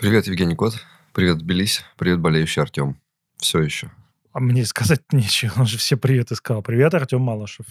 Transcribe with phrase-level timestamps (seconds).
[0.00, 0.74] Привет, Евгений Кот.
[1.12, 1.82] Привет, Тбилиси.
[1.98, 2.96] Привет, болеющий Артем.
[3.36, 3.90] Все еще.
[4.32, 5.52] А мне сказать нечего.
[5.58, 6.62] Он же все приветы сказал.
[6.62, 7.66] Привет, Артем Малышев.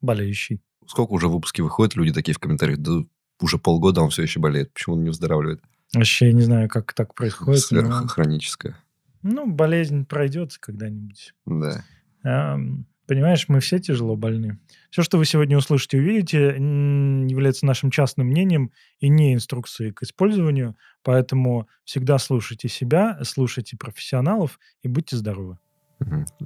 [0.00, 0.60] Болеющий.
[0.86, 3.04] Сколько уже выпуски выходит, люди такие в комментариях, да
[3.40, 4.72] уже полгода он все еще болеет.
[4.72, 5.62] Почему он не выздоравливает?
[5.94, 7.62] Вообще, я не знаю, как так происходит.
[7.70, 8.76] но- Сверххроническое.
[9.22, 11.34] Ну, болезнь пройдет когда-нибудь.
[11.46, 11.84] Да.
[12.24, 14.58] Ам, Понимаешь, мы все тяжело больны.
[14.90, 18.70] Все, что вы сегодня услышите и увидите, является нашим частным мнением
[19.00, 20.76] и не инструкцией к использованию.
[21.02, 25.58] Поэтому всегда слушайте себя, слушайте профессионалов и будьте здоровы.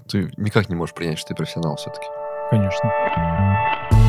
[0.09, 2.07] Ты никак не можешь принять, что ты профессионал все-таки.
[2.51, 4.02] Конечно.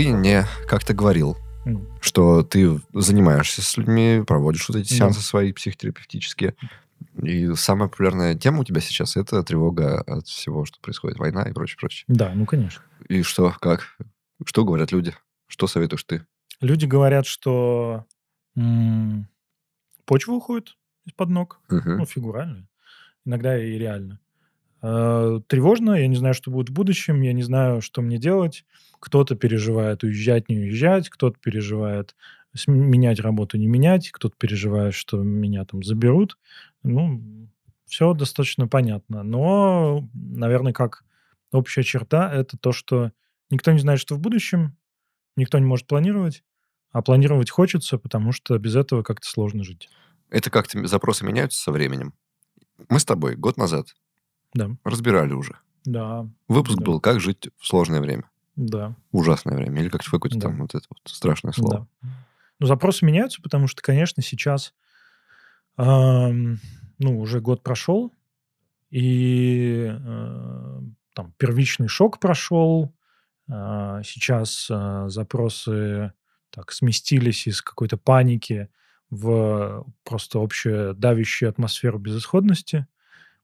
[0.00, 1.36] Ты мне как-то говорил,
[1.66, 4.94] М, что ты занимаешься с людьми, проводишь вот эти Да.
[4.96, 6.54] сеансы свои психотерапевтические.
[7.22, 11.52] И самая популярная тема у тебя сейчас это тревога от всего, что происходит, война и
[11.52, 12.06] прочее, прочее.
[12.08, 12.82] Да, ну, конечно.
[13.10, 13.98] И что, как?
[14.46, 15.14] Что говорят люди?
[15.48, 16.24] Что советуешь ты?
[16.62, 18.06] Люди говорят, что
[18.56, 19.28] м,
[20.06, 21.60] почва уходит из-под ног.
[21.68, 21.98] Мгм.
[21.98, 22.66] Ну, фигурально.
[23.26, 24.18] Иногда и реально.
[24.82, 28.64] Э, Тревожно, я не знаю, что будет в будущем, я не знаю, что мне делать.
[28.98, 32.14] Кто-то переживает уезжать, не уезжать, кто-то переживает
[32.66, 36.36] менять работу, не менять, кто-то переживает, что меня там заберут.
[36.82, 37.48] Ну,
[37.86, 39.22] все достаточно понятно.
[39.22, 41.04] Но, наверное, как
[41.52, 43.12] общая черта, это то, что
[43.50, 44.76] никто не знает, что в будущем,
[45.36, 46.42] никто не может планировать,
[46.92, 49.88] а планировать хочется, потому что без этого как-то сложно жить.
[50.28, 52.14] Это как-то запросы меняются со временем.
[52.88, 53.94] Мы с тобой год назад
[54.54, 55.56] Да, разбирали уже.
[55.84, 56.84] да, Выпуск Да.
[56.84, 58.24] был «Как жить в сложное время».
[58.56, 58.94] да.
[59.12, 59.80] Ужасное время.
[59.80, 60.48] Или как какое-то Да.
[60.48, 61.88] там вот это вот страшное слово.
[62.02, 62.08] Да.
[62.58, 64.74] Ну, запросы меняются, потому что, конечно, сейчас,
[65.76, 66.58] ам,
[66.98, 68.12] ну, уже год прошел,
[68.90, 70.80] и э,
[71.14, 72.92] там первичный шок прошел,
[73.48, 76.12] а, сейчас а, запросы
[76.50, 78.68] так сместились из какой-то паники
[79.10, 82.86] в просто общую давящую атмосферу безысходности,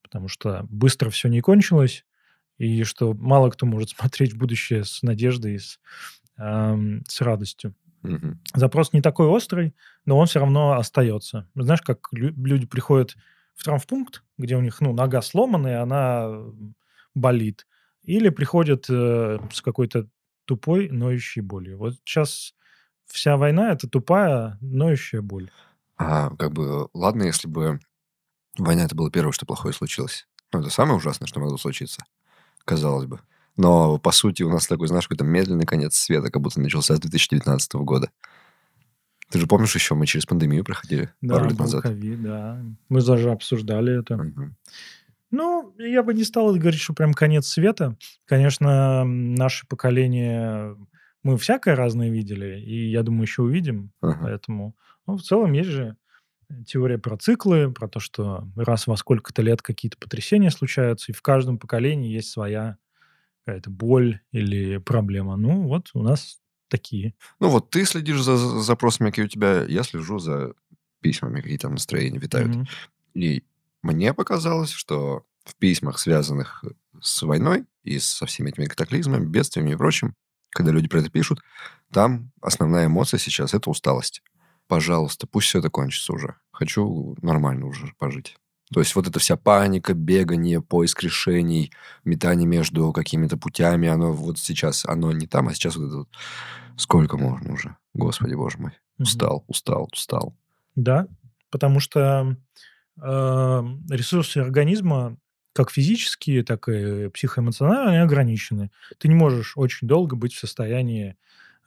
[0.07, 2.05] потому что быстро все не кончилось,
[2.59, 5.81] и что мало кто может смотреть в будущее с надеждой и с,
[6.37, 8.41] ам, с радостью Мгм.
[8.55, 9.75] запрос не такой острый,
[10.05, 11.49] но он все равно остается.
[11.57, 13.17] Знаешь, как лю- люди приходят
[13.55, 16.31] в травмпункт, где у них ну, нога сломана, и она
[17.15, 17.67] болит.
[18.03, 20.07] Или приходят э, с какой-то
[20.45, 21.79] тупой, ноющей болью.
[21.79, 22.55] Вот сейчас
[23.07, 25.51] вся война– это тупая, ноющая боль.
[25.97, 27.81] А как бы, ладно, если бы
[28.65, 30.27] война это было первое, что плохое случилось.
[30.53, 32.05] Ну, это самое ужасное, что могло случиться,
[32.65, 33.21] казалось бы.
[33.57, 37.01] Но, по сути, у нас такой, знаешь, какой-то медленный конец света, как будто начался с
[37.01, 38.11] 2019 года.
[39.31, 41.83] Ты же помнишь еще, мы через пандемию проходили пару да, лет был назад.
[41.83, 42.63] ковид, да.
[42.89, 44.17] Мы даже обсуждали это.
[44.17, 44.57] Мгм.
[45.33, 47.97] Ну, я бы не стал говорить, что прям конец света.
[48.27, 50.77] Конечно, наше поколение,
[51.25, 53.91] мы всякое разное видели, и я думаю, еще увидим.
[54.01, 54.21] Ага.
[54.23, 55.97] Поэтому, ну, в целом есть же
[56.67, 61.23] теория про циклы, про то, что раз во сколько-то лет какие-то потрясения случаются, и в
[61.23, 62.79] каждом поколении есть своя
[63.45, 65.37] какая-то боль или проблема.
[65.37, 67.15] Ну, вот у нас такие.
[67.41, 70.55] Ну вот ты следишь за за запросами, какие у тебя, я слежу за
[71.01, 72.55] письмами, какие там настроения витают.
[72.55, 72.67] Мгм.
[73.15, 73.45] И
[73.83, 76.65] мне показалось, что в письмах, связанных
[77.01, 80.15] с войной и со всеми этими катаклизмами, бедствиями и прочим,
[80.51, 81.41] когда люди про это пишут,
[81.93, 84.23] там основная эмоция сейчас– это усталость.
[84.69, 86.35] Пожалуйста, пусть все это кончится уже.
[86.51, 88.37] Хочу нормально уже пожить.
[88.73, 91.73] То есть вот эта вся паника, бегание, поиск решений,
[92.05, 96.09] метание между какими-то путями, оно вот сейчас, оно не там, а сейчас вот это вот.
[96.77, 97.77] Сколько можно уже?
[97.95, 98.73] Господи, боже мой.
[98.99, 100.37] Устал, устал, устал.
[100.75, 101.07] Да,
[101.51, 102.37] потому что
[103.01, 103.03] э,
[103.91, 105.17] ресурсы организма,
[105.55, 108.71] как физические, так и психоэмоциональные, они ограничены.
[108.99, 111.17] Ты не можешь очень долго быть в состоянии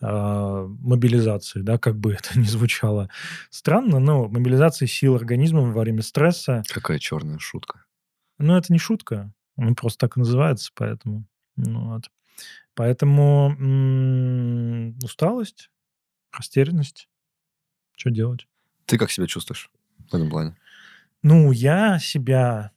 [0.02, 3.10] мобилизации, да, как бы это ни звучало
[3.50, 7.86] странно, но мобилизация сил организма во время стресса, Какая черная шутка.
[8.38, 11.26] ну, это не шутка, он просто так и называется, поэтому,
[11.58, 12.10] ну, вот.
[12.76, 15.70] Поэтому м, усталость,
[16.32, 17.10] растерянность,
[17.98, 18.48] что делать?
[18.86, 19.70] Ты как себя чувствуешь
[20.10, 20.56] в этом плане?
[21.24, 22.72] Ну, я себя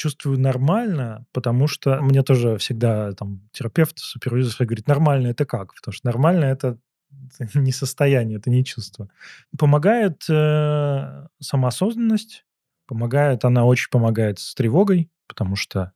[0.00, 5.74] чувствую нормально, потому что мне тоже всегда там терапевт, супервизор говорит, нормально это как?
[5.74, 6.78] Потому что нормально это
[7.54, 9.10] не состояние, это не чувство.
[9.58, 12.46] Помогает э, самоосознанность,
[12.86, 15.92] помогает, она очень помогает с тревогой, потому что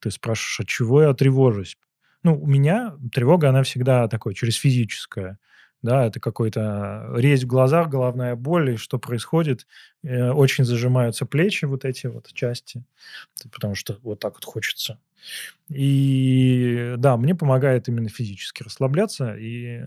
[0.00, 1.78] ты спрашиваешь, от чего я тревожусь?
[2.22, 5.38] Ну, у меня тревога, она всегда такой, через физическое.
[5.86, 9.66] Да, это какой-то резь в глазах, головная боль, и что происходит,
[10.02, 12.84] э, очень зажимаются плечи, вот эти вот части,
[13.52, 14.98] потому что вот так вот хочется.
[15.68, 19.86] И да, мне помогает именно физически расслабляться, и, э,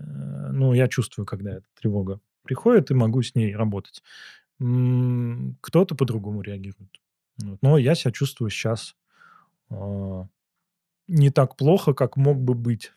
[0.52, 4.02] ну, я чувствую, когда эта тревога приходит, и могу с ней работать.
[4.58, 7.00] Кто-то по-другому реагирует.
[7.62, 8.94] Но я себя чувствую сейчас
[9.70, 10.26] а,
[11.08, 12.92] не так плохо, как мог бы быть.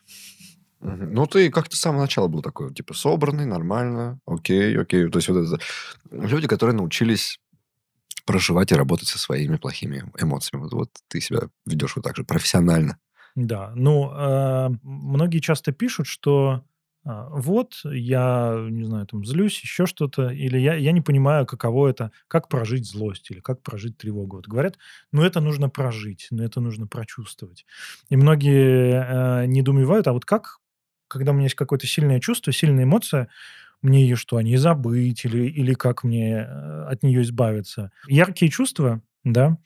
[0.84, 5.08] Ну, ты как-то с самого начала был такой, типа, собранный, нормально, окей, окей.
[5.08, 5.58] То есть вот это
[6.10, 7.40] люди, которые научились
[8.26, 10.62] проживать и работать со своими плохими эмоциями.
[10.64, 12.98] Вот, вот ты себя ведешь вот так же профессионально.
[13.34, 16.64] Да, ну, э, многие часто пишут, что
[17.04, 21.88] э, вот я, не знаю, там злюсь, еще что-то, или я, я не понимаю, каково
[21.88, 24.36] это, как прожить злость или как прожить тревогу.
[24.36, 24.78] Вот говорят,
[25.12, 27.66] ну это нужно прожить, ну это нужно прочувствовать.
[28.08, 30.60] И многие э, недоумевают, а вот как
[31.18, 33.28] когда у меня есть какое-то сильное чувство, сильная эмоция,
[33.82, 37.90] мне ее что, не забыть или, или как мне э, от нее избавиться?
[38.08, 39.58] Яркие чувства, да,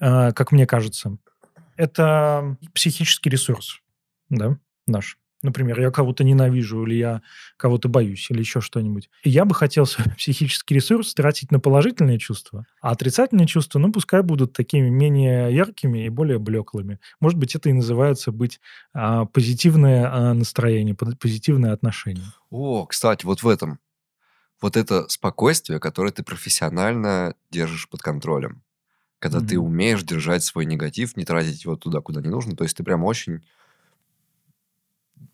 [0.00, 1.18] э, как мне кажется,
[1.76, 3.80] это психический ресурс,
[4.28, 5.19] да, наш.
[5.42, 7.22] Например, я кого-то ненавижу, или я
[7.56, 9.08] кого-то боюсь, или еще что-нибудь.
[9.22, 13.90] И я бы хотел свой психический ресурс тратить на положительные чувства, а отрицательные чувства, ну,
[13.90, 17.00] пускай будут такими менее яркими и более блеклыми.
[17.20, 18.60] Может быть, это и называется быть
[18.92, 22.26] а, позитивное а, настроение, позитивное отношение.
[22.50, 23.78] О, кстати, вот в этом.
[24.60, 28.62] Вот это спокойствие, которое ты профессионально держишь под контролем.
[29.18, 29.46] Когда mm-hmm.
[29.46, 32.56] ты умеешь держать свой негатив, не тратить его туда, куда не нужно.
[32.56, 33.42] То есть ты прям очень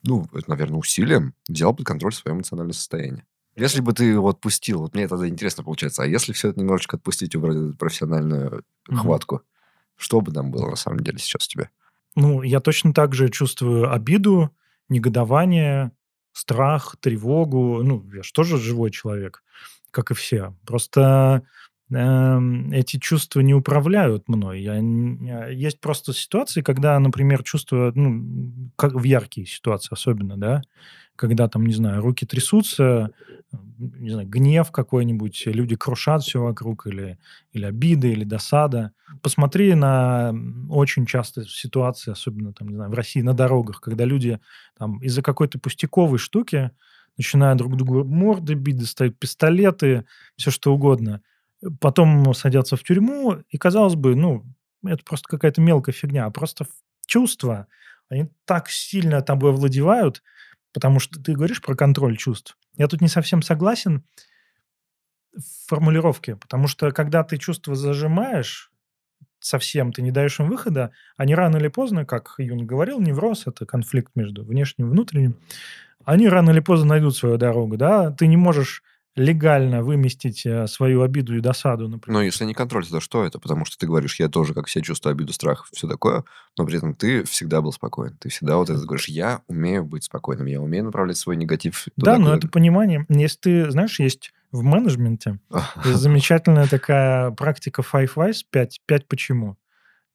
[0.02, 3.24] ну, это, наверное, усилием взял под контроль свое эмоциональное состояние.
[3.56, 6.96] Если бы ты его отпустил, вот мне тогда интересно получается, а если все это немножечко
[6.96, 8.96] отпустить, убрать профессиональную угу.
[8.98, 9.42] хватку,
[9.96, 11.70] что бы там было на самом деле сейчас у тебя?
[12.14, 14.54] Ну, я точно так же чувствую обиду,
[14.88, 15.92] негодование,
[16.32, 17.82] страх, тревогу.
[17.82, 19.42] Ну, я же тоже живой человек,
[19.90, 20.54] как и все.
[20.66, 21.46] Просто
[21.88, 24.60] эти чувства не управляют мной.
[24.60, 30.62] Я, а, есть просто ситуации, когда, например, чувства, ну, как в яркие ситуации особенно, да,
[31.14, 33.10] когда там, не знаю, руки трясутся,
[33.78, 37.18] не знаю, гнев какой-нибудь, люди крушат все вокруг, или,
[37.52, 38.90] или обида, или досада.
[39.22, 40.34] Посмотри на
[40.68, 44.40] очень часто ситуации, особенно там, не знаю, в России на дорогах, когда люди
[44.76, 46.72] там из-за какой-то пустяковой штуки
[47.16, 50.04] начинают друг другу морды бить, достают пистолеты,
[50.36, 51.22] все что угодно–
[51.80, 54.44] потом садятся в тюрьму, и, казалось бы, ну,
[54.84, 56.66] это просто какая-то мелкая фигня, а просто
[57.06, 57.66] чувства,
[58.08, 60.22] они так сильно тобой овладевают,
[60.72, 62.56] потому что ты говоришь про контроль чувств.
[62.76, 64.04] Я тут не совсем согласен
[65.34, 68.70] в формулировке, потому что когда ты чувства зажимаешь
[69.38, 73.66] совсем, ты не даешь им выхода, они рано или поздно, как Юн говорил, невроз– это
[73.66, 75.36] конфликт между внешним и внутренним,
[76.04, 78.82] они рано или поздно найдут свою дорогу, да, ты не можешь
[79.16, 82.18] легально выместить э, свою обиду и досаду, например.
[82.18, 83.38] Но если не контроль, то что это?
[83.38, 86.24] Потому что ты говоришь, я тоже как себя чувствую обиду, страх, все такое,
[86.58, 88.16] но при этом ты всегда был спокоен.
[88.18, 92.12] Ты всегда вот это говоришь, я умею быть спокойным, я умею направлять свой негатив туда,
[92.12, 93.06] Да, но это понимание.
[93.08, 95.38] Если ты, знаешь, есть в менеджменте
[95.84, 99.56] замечательная такая практика Five Whys, 5, 5 почему.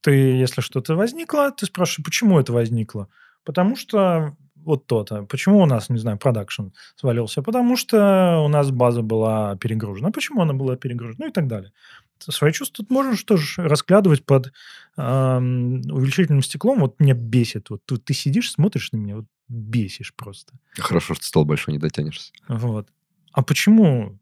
[0.02, 3.08] Ты, если что-то возникло, ты спрашиваешь, почему это возникло?
[3.44, 5.24] Потому что вот то-то.
[5.24, 7.42] Почему у нас, не знаю, продакшн свалился?
[7.42, 10.12] Потому что у нас база была перегружена.
[10.12, 11.26] Почему она была перегружена?
[11.26, 11.72] Ну и так далее.
[12.20, 14.54] Свои чувства тут можешь тоже расклядывать под
[14.98, 16.80] э, увеличительным стеклом.
[16.80, 17.70] Вот меня бесит.
[17.70, 20.54] Вот ты, ты сидишь, смотришь на меня, вот бесишь просто.
[20.78, 22.32] Хорошо, что стол большой не дотянешься.
[22.48, 22.88] Вот.
[23.32, 24.20] А почему?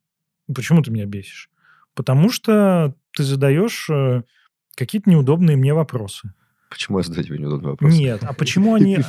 [0.54, 1.50] Почему ты меня бесишь?
[1.94, 4.24] Потому что ты задаешь э,
[4.76, 6.34] какие-то неудобные мне вопросы.
[6.70, 7.94] Почему я задаю тебе неудобный вопрос?
[7.94, 9.00] Нет, а почему они...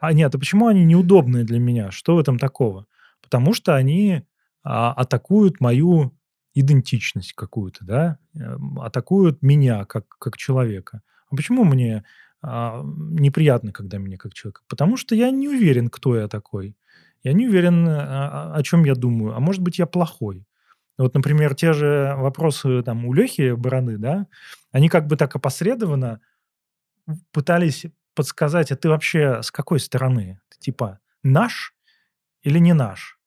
[0.00, 1.90] А нет, а почему они неудобные для меня?
[1.90, 2.86] Что в этом такого?
[3.22, 4.22] Потому что они
[4.62, 6.12] а, атакуют мою
[6.54, 8.18] идентичность какую-то, да?
[8.34, 11.02] Эм, атакуют меня как, как человека.
[11.30, 12.04] А почему мне
[12.42, 14.62] а, неприятно, когда меня как человека?
[14.68, 16.76] Потому что я не уверен, кто я такой.
[17.22, 19.34] Я не уверен, а, о чем я думаю.
[19.34, 20.46] А может быть, я плохой.
[20.98, 24.26] Вот, например, те же вопросы там у Лехи Бараны, да,
[24.72, 26.20] они как бы так опосредованно
[27.32, 30.40] пытались подсказать, а ты вообще с какой стороны?
[30.48, 31.74] Ты, типа наш
[32.42, 33.18] или не наш?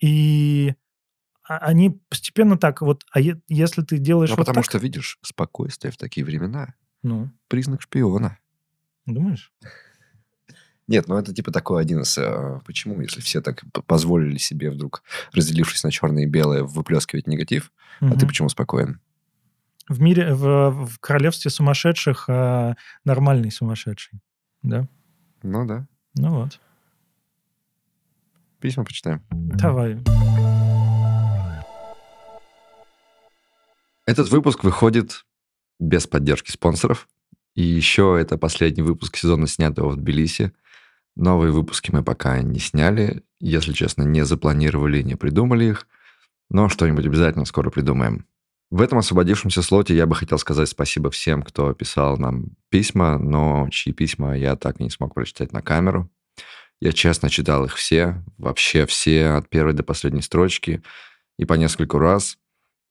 [0.00, 0.74] И
[1.42, 4.64] они постепенно так вот, а если ты делаешь ну, вот потому так...
[4.64, 6.74] что, видишь, спокойствие в такие времена.
[7.02, 7.30] Ну?
[7.48, 8.38] Признак шпиона.
[9.06, 9.52] Думаешь?
[10.86, 12.16] Нет, ну это типа такой один из...
[12.18, 15.02] Э, почему, если все так позволили себе вдруг,
[15.32, 18.12] разделившись на черное и белое, выплескивать негатив, угу.
[18.12, 19.00] а ты почему спокоен?
[19.88, 22.74] В мире, в, в королевстве сумасшедших а
[23.04, 24.20] нормальный сумасшедший,
[24.62, 24.88] да?
[25.42, 25.86] Ну да.
[26.16, 26.60] Ну вот.
[28.60, 29.22] Письма почитаем.
[29.30, 29.98] Давай.
[34.06, 35.24] Этот выпуск выходит
[35.78, 37.08] без поддержки спонсоров.
[37.54, 40.52] И еще это последний выпуск сезона, снятого в Тбилиси.
[41.16, 43.22] Новые выпуски мы пока не сняли.
[43.40, 45.86] Если честно, не запланировали, не придумали их.
[46.50, 48.26] Но что-нибудь обязательно скоро придумаем.
[48.70, 53.68] В этом освободившемся слоте я бы хотел сказать спасибо всем, кто писал нам письма, но
[53.70, 56.10] чьи письма я так и не смог прочитать на камеру.
[56.80, 60.82] Я честно читал их все, вообще все, от первой до последней строчки,
[61.38, 62.36] и по нескольку раз.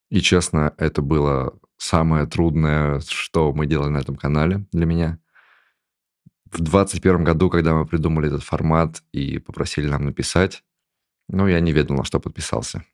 [0.10, 5.20] И честно, это было самое трудное, что мы делали на этом канале для меня.
[6.46, 10.64] В 2021 году, когда мы придумали этот формат и попросили нам написать,
[11.28, 12.86] ну, я не ведал, на что подписался.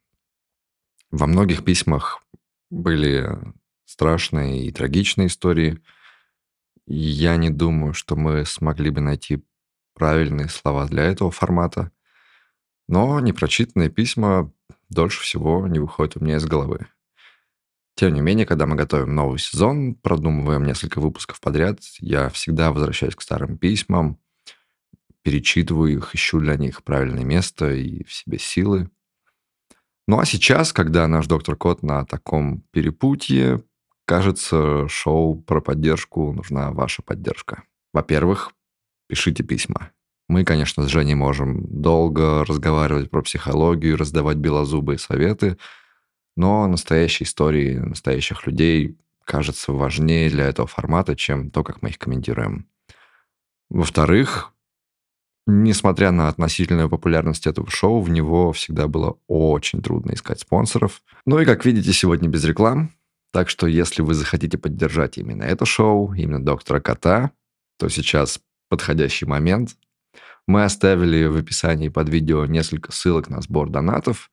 [1.12, 2.24] Во многих письмах
[2.70, 3.38] были
[3.86, 5.82] страшные и трагичные истории.
[6.86, 9.44] Я не думаю, что мы смогли бы найти
[9.94, 11.92] правильные слова для этого формата.
[12.88, 14.52] Но непрочитанные письма
[14.90, 16.88] дольше всего не выходят у меня из головы.
[17.96, 23.16] Тем не менее, когда мы готовим новый сезон, продумываем несколько выпусков подряд, я всегда возвращаюсь
[23.16, 24.18] к старым письмам,
[25.22, 28.90] перечитываю их, ищу для них правильное место и в себе силы.
[30.10, 33.63] Ну а сейчас, когда наш доктор Кот на таком перепутье,
[34.06, 37.63] кажется, шоу про поддержку нужна ваша поддержка.
[37.94, 38.51] Во-первых,
[39.08, 39.92] пишите письма.
[40.28, 45.58] Мы, конечно, с Женей можем долго разговаривать про психологию, раздавать белозубые советы–
[46.39, 52.00] но настоящие истории настоящих людей кажется важнее для этого формата, чем то, как мы их
[52.00, 52.66] комментируем.
[53.70, 54.54] Во-вторых,
[55.50, 61.01] несмотря на относительную популярность этого шоу, в него всегда было очень трудно искать спонсоров.
[61.25, 62.91] Ну и, как видите, сегодня без реклам.
[63.32, 67.32] Так что, если вы захотите поддержать именно это шоу, именно доктора Кота,
[67.77, 68.39] то сейчас
[68.70, 69.75] подходящий момент.
[70.48, 74.32] Мы оставили в описании под видео несколько ссылок на сбор донатов.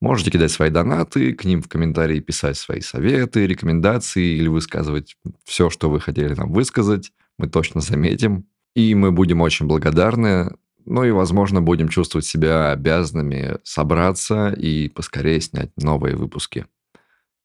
[0.00, 5.70] Можете кидать свои донаты, к ним в комментарии писать свои советы, рекомендации или высказывать все,
[5.70, 7.12] что вы хотели нам высказать.
[7.38, 8.46] Мы точно заметим.
[8.78, 10.56] И мы будем очень благодарны.
[10.84, 16.64] Ну и, возможно, будем чувствовать себя обязанными собраться и поскорее снять новые выпуски.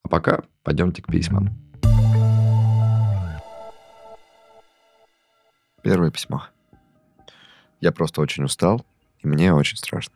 [0.03, 1.49] А пока пойдемте к письмам.
[5.81, 6.43] Первое письмо.
[7.81, 8.85] Я просто очень устал,
[9.17, 10.13] и мне очень страшно.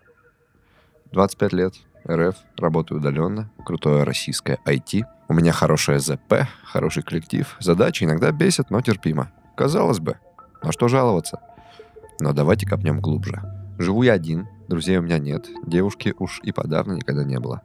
[1.14, 1.74] 25 лет,
[2.08, 5.02] РФ, работаю удаленно, крутое российское IT.
[5.30, 7.58] У меня хорошая ЗП, хороший коллектив.
[7.60, 9.32] Задачи иногда бесят, но терпимо.
[9.56, 10.20] Казалось бы,
[10.64, 11.40] на что жаловаться?
[12.20, 13.42] Но давайте копнем глубже.
[13.78, 17.62] Живу я один, друзей у меня нет, девушки уж и подавно никогда не было.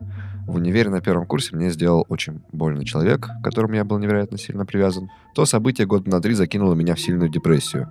[0.46, 4.36] В универе на первом курсе мне сделал очень больный человек, к которому я был невероятно
[4.36, 5.08] сильно привязан.
[5.34, 7.88] То событие года на три закинуло меня в сильную депрессию.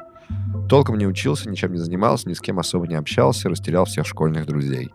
[0.70, 4.46] Толком не учился, ничем не занимался, ни с кем особо не общался, растерял всех школьных
[4.46, 4.92] друзей.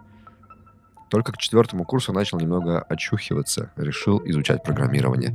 [1.11, 5.35] Только к четвертому курсу начал немного очухиваться, решил изучать программирование.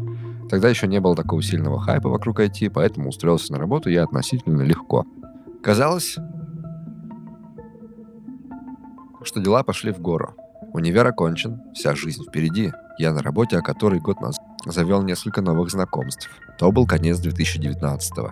[0.51, 4.63] Тогда еще не было такого сильного хайпа вокруг IT, поэтому устроился на работу я относительно
[4.63, 5.05] легко.
[5.63, 6.17] Казалось,
[9.23, 10.35] что дела пошли в гору.
[10.73, 12.73] Универ окончен, вся жизнь впереди.
[12.97, 16.29] Я на работе, о которой год назад завел несколько новых знакомств.
[16.59, 18.31] То был конец 2019 -го.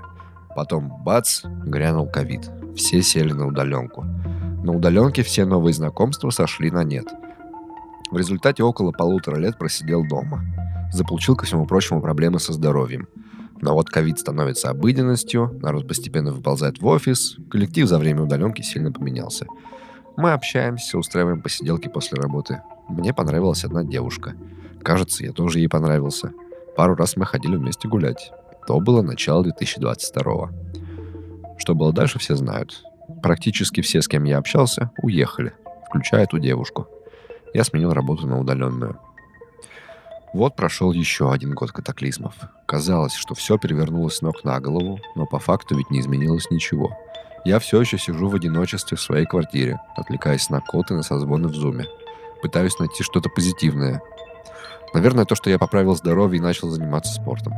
[0.58, 2.52] Потом, бац, грянул ковид.
[2.76, 4.04] Все сели на удаленку.
[4.62, 7.08] На удаленке все новые знакомства сошли на нет–
[8.12, 10.42] в результате около полутора лет просидел дома.
[10.92, 13.08] Заполучил, ко всему прочему, проблемы со здоровьем.
[13.62, 18.92] Но вот ковид становится обыденностью, народ постепенно выползает в офис, коллектив за время удаленки сильно
[18.92, 19.46] поменялся.
[20.18, 22.62] Мы общаемся, устраиваем посиделки после работы.
[22.88, 24.36] Мне понравилась одна девушка.
[24.82, 26.32] Кажется, я тоже ей понравился.
[26.76, 28.32] Пару раз мы ходили вместе гулять.
[28.66, 30.50] То было начало 2022
[31.58, 32.84] Что было дальше, все знают.
[33.22, 35.54] Практически все, с кем я общался, уехали,
[35.90, 36.88] включая эту девушку–
[37.54, 39.00] я сменил работу на удаленную.
[40.34, 42.36] Вот прошел еще один год катаклизмов.
[42.68, 46.96] Казалось, что все перевернулось с ног на голову, но по факту ведь не изменилось ничего.
[47.46, 51.48] Я все еще сижу в одиночестве в своей квартире, отвлекаясь на код и на созвоны
[51.48, 51.86] в зуме.
[52.44, 54.02] Пытаюсь найти что-то позитивное.
[54.94, 57.54] Наверное, то, что я поправил здоровье и начал заниматься спортом.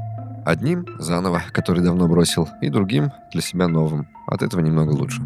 [0.45, 4.07] Одним заново, который давно бросил, и другим для себя новым.
[4.27, 5.21] От этого немного лучше.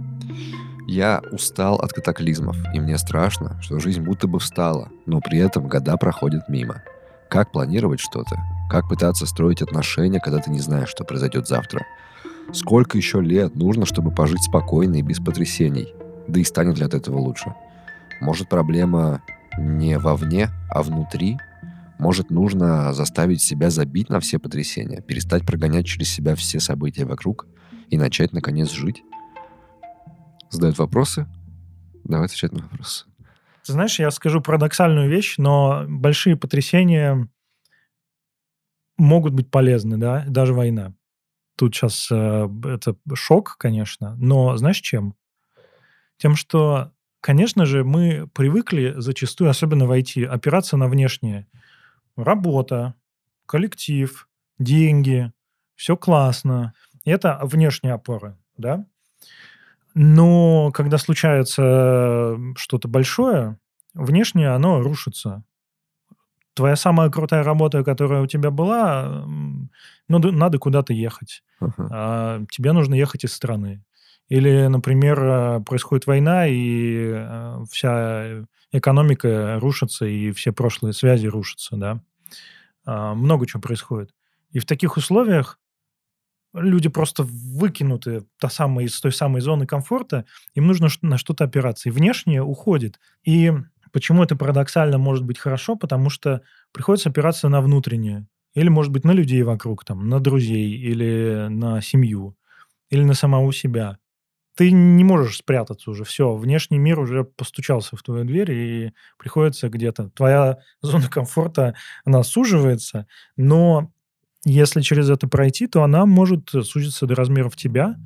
[0.88, 5.68] Я устал от катаклизмов, и мне страшно, что жизнь будто бы встала, но при этом
[5.68, 6.84] года проходят мимо.
[7.36, 8.42] Как планировать что-то?
[8.70, 11.86] Как пытаться строить отношения, когда ты не знаешь, что произойдет завтра?
[12.54, 15.94] Сколько еще лет нужно, чтобы пожить спокойно и без потрясений?
[16.30, 17.54] Да и станет ли от этого лучше?
[18.22, 19.22] Может, проблема
[19.58, 21.38] не вовне, а внутри?
[22.00, 27.48] Может, нужно заставить себя забить на все потрясения, перестать прогонять через себя все события вокруг
[27.90, 29.04] и начать, наконец, жить?
[30.50, 31.28] задают вопросы,
[32.06, 33.08] Давай отвечать на вопрос.
[33.66, 37.28] Ты знаешь, я скажу парадоксальную вещь, но большие потрясения
[38.98, 40.94] могут быть полезны, да, даже война.
[41.58, 45.16] Тут сейчас э, это шок, конечно, но знаешь чем?
[46.18, 46.92] Тем, что,
[47.22, 51.48] конечно же, мы привыкли зачастую, особенно в IT, опираться на внешнее.
[52.16, 52.94] Работа,
[53.48, 54.30] коллектив,
[54.60, 55.32] деньги,
[55.76, 56.74] все классно.
[57.04, 58.86] Это внешние опоры, да?
[59.96, 63.58] Но когда случается что-то большое,
[63.94, 65.44] внешне оно рушится.
[66.54, 69.70] Твоя самая крутая работа, которая у тебя была, ну,
[70.08, 71.44] надо куда-то ехать.
[71.60, 71.90] Ага.
[71.92, 73.84] А, тебе нужно ехать из страны.
[74.28, 81.76] Или, например, э, происходит война, и э, вся экономика рушится, и все прошлые связи рушатся,
[81.78, 82.02] да.
[82.86, 84.12] А, много чего происходит.
[84.52, 85.60] И в таких условиях
[86.56, 91.90] люди просто выкинуты та самая, из той самой зоны комфорта, им нужно на что-то опираться.
[91.90, 93.00] И внешнее уходит.
[93.24, 93.52] И
[93.92, 95.76] почему это парадоксально может быть хорошо?
[95.76, 98.28] Потому что приходится опираться на внутреннее.
[98.54, 102.38] Или, может быть, на людей вокруг, там, на друзей, или на семью,
[102.90, 103.98] или на самого себя.
[104.56, 106.06] Ты не можешь спрятаться уже.
[106.06, 110.10] Все, внешний мир уже постучался в твою дверь, и приходится где-то...
[110.12, 113.92] Твоя зона комфорта, она суживается, но
[114.46, 117.98] если через это пройти, то она может сузиться до размеров тебя,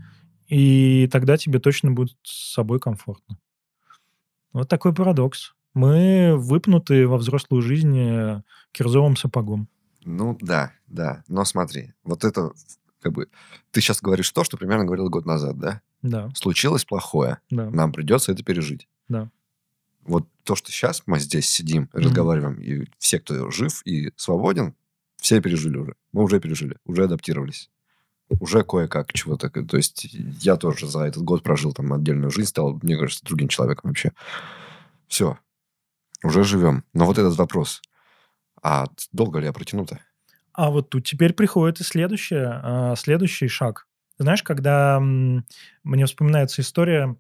[0.48, 3.38] и тогда тебе точно будет с собой комфортно.
[4.54, 5.54] Вот такой парадокс.
[5.76, 8.42] Мы выпнуты во взрослую жизнь э,
[8.72, 9.68] кирзовым сапогом.
[10.04, 11.24] Ну да, да.
[11.28, 12.52] Но смотри, вот это
[13.02, 13.28] как бы...
[13.72, 15.82] Ты сейчас говоришь то, что примерно говорил год назад, да?
[16.02, 17.38] Да, Случилось плохое.
[17.52, 18.88] да, Нам придется это пережить.
[19.08, 19.30] да.
[20.06, 22.04] Вот то, что сейчас мы здесь сидим, Мгм.
[22.04, 24.74] разговариваем, и все, кто жив и свободен,
[25.20, 25.96] все пережили уже.
[26.12, 27.70] Мы уже пережили, уже адаптировались.
[28.40, 29.50] Уже кое-как чего-то.
[29.50, 30.08] То есть
[30.42, 34.12] я тоже за этот год прожил там отдельную жизнь, стал, мне кажется, другим человеком вообще.
[35.08, 35.38] Все.
[36.24, 36.84] Уже живем.
[36.94, 37.82] Но вот этот вопрос.
[38.62, 40.00] А долго ли я протяну-то?
[40.54, 43.88] А вот тут теперь приходит и следующее, а, следующий шаг.
[44.18, 47.16] Знаешь, когда мне вспоминается история,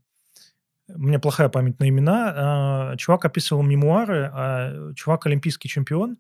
[0.90, 6.18] у меня плохая память на имена, а, чувак описывал мемуары, а, чувак олимпийский чемпион,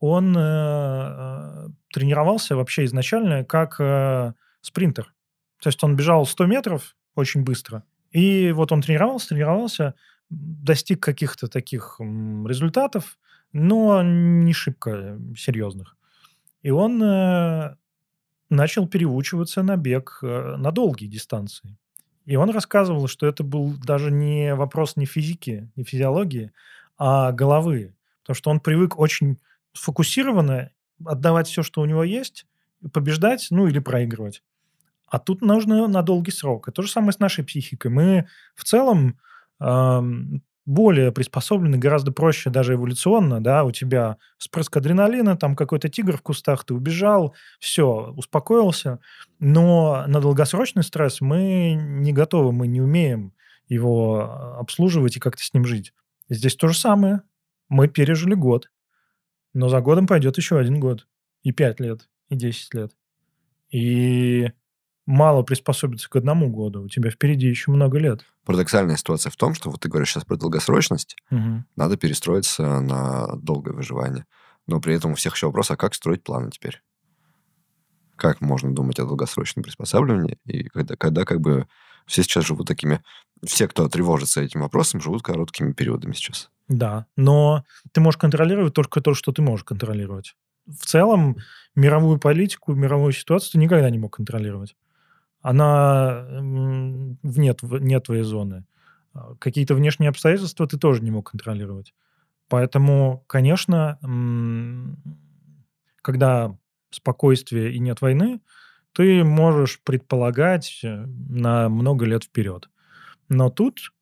[0.00, 5.12] он э, э, тренировался вообще изначально как э, спринтер.
[5.60, 9.94] То есть он бежал 100 метров очень быстро, и вот он тренировался, тренировался,
[10.30, 13.18] достиг каких-то таких результатов,
[13.52, 15.96] но не шибко серьезных.
[16.62, 17.76] И он э,
[18.50, 21.76] начал переучиваться на бег э, на долгие дистанции.
[22.24, 26.52] И он рассказывал, что это был даже не вопрос не физики, не физиологии,
[26.98, 27.94] а головы.
[28.22, 29.38] Потому что он привык очень
[29.78, 30.70] сфокусированно
[31.04, 32.46] отдавать все, что у него есть,
[32.92, 34.42] побеждать, ну или проигрывать.
[35.06, 36.68] А тут нужно на долгий срок.
[36.68, 37.90] И то же самое с нашей психикой.
[37.90, 39.18] Мы в целом
[39.58, 46.18] ам, более приспособлены, гораздо проще даже эволюционно, да, у тебя спрыск адреналина, там какой-то тигр
[46.18, 49.00] в кустах, ты убежал, все, успокоился,
[49.38, 53.32] но на долгосрочный стресс мы не готовы, мы не умеем
[53.66, 55.94] его а, обслуживать и как-то с ним жить.
[56.28, 57.22] Здесь то же самое.
[57.70, 58.70] Мы пережили год,
[59.54, 61.06] но за годом пойдет еще один год,
[61.42, 62.92] и пять лет, и десять лет.
[63.70, 64.50] И
[65.06, 66.84] мало приспособиться к одному году.
[66.84, 68.24] У тебя впереди еще много лет.
[68.44, 71.66] Парадоксальная ситуация в том, что вот ты говоришь сейчас про долгосрочность, Мгм.
[71.76, 74.26] надо перестроиться на долгое выживание.
[74.66, 76.82] Но при этом у всех еще вопрос, а как строить планы теперь?
[78.16, 80.38] Как можно думать о долгосрочном приспосабливании?
[80.44, 81.66] И когда, когда как бы
[82.06, 83.02] все сейчас живут такими...
[83.44, 86.50] Все, кто тревожится этим вопросом, живут короткими периодами сейчас.
[86.68, 90.36] Да, но ты можешь контролировать только то, что ты можешь контролировать.
[90.66, 91.38] В целом,
[91.74, 94.76] мировую политику, мировую ситуацию ты никогда не мог контролировать.
[95.40, 96.26] Она
[97.22, 98.66] вне, вне твоей зоны.
[99.14, 101.94] А Какие-то внешние обстоятельства ты тоже не мог контролировать.
[102.48, 103.98] Поэтому, конечно,
[106.02, 106.56] когда
[106.90, 108.40] спокойствие и нет войны,
[108.92, 112.68] ты можешь предполагать э, на много лет вперед.
[113.28, 113.92] Но тут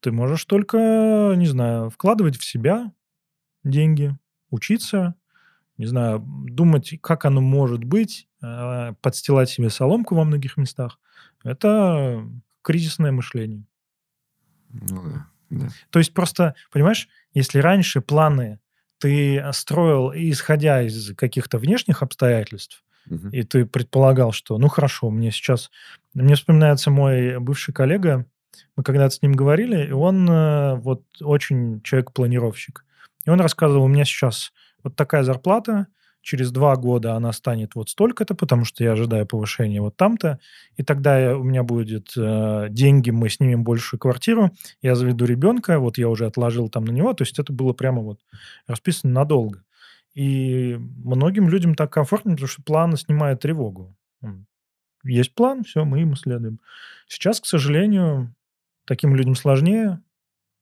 [0.00, 2.92] ты можешь только, не знаю, вкладывать в себя
[3.64, 4.16] деньги,
[4.50, 5.14] учиться,
[5.78, 10.98] не знаю, думать, как оно может быть, э, подстилать себе соломку во многих местах.
[11.44, 12.24] Это
[12.62, 13.64] кризисное мышление.
[14.70, 15.68] Ну да, да.
[15.90, 18.60] То есть просто, понимаешь, если раньше планы
[18.98, 23.28] ты строил, исходя из каких-то внешних обстоятельств, Мгм.
[23.30, 25.70] и ты предполагал, что, ну хорошо, мне сейчас...
[26.14, 28.26] Мне вспоминается мой бывший коллега,
[28.76, 32.84] мы когда-то с ним говорили, и он э, вот очень человек-планировщик.
[33.24, 35.88] И он рассказывал, у меня сейчас вот такая зарплата,
[36.26, 40.40] через два года она станет вот столько-то, потому что я ожидаю повышения вот там-то,
[40.76, 44.50] и тогда у меня будет э, деньги, мы снимем большую квартиру,
[44.82, 48.02] я заведу ребенка, вот я уже отложил там на него, то есть это было прямо
[48.02, 48.20] вот
[48.66, 49.62] расписано надолго.
[50.14, 53.94] И многим людям так комфортно, потому что план снимает тревогу.
[55.04, 56.58] Есть план, все, мы ему следуем.
[57.06, 58.34] Сейчас, к сожалению,
[58.86, 60.00] таким людям сложнее,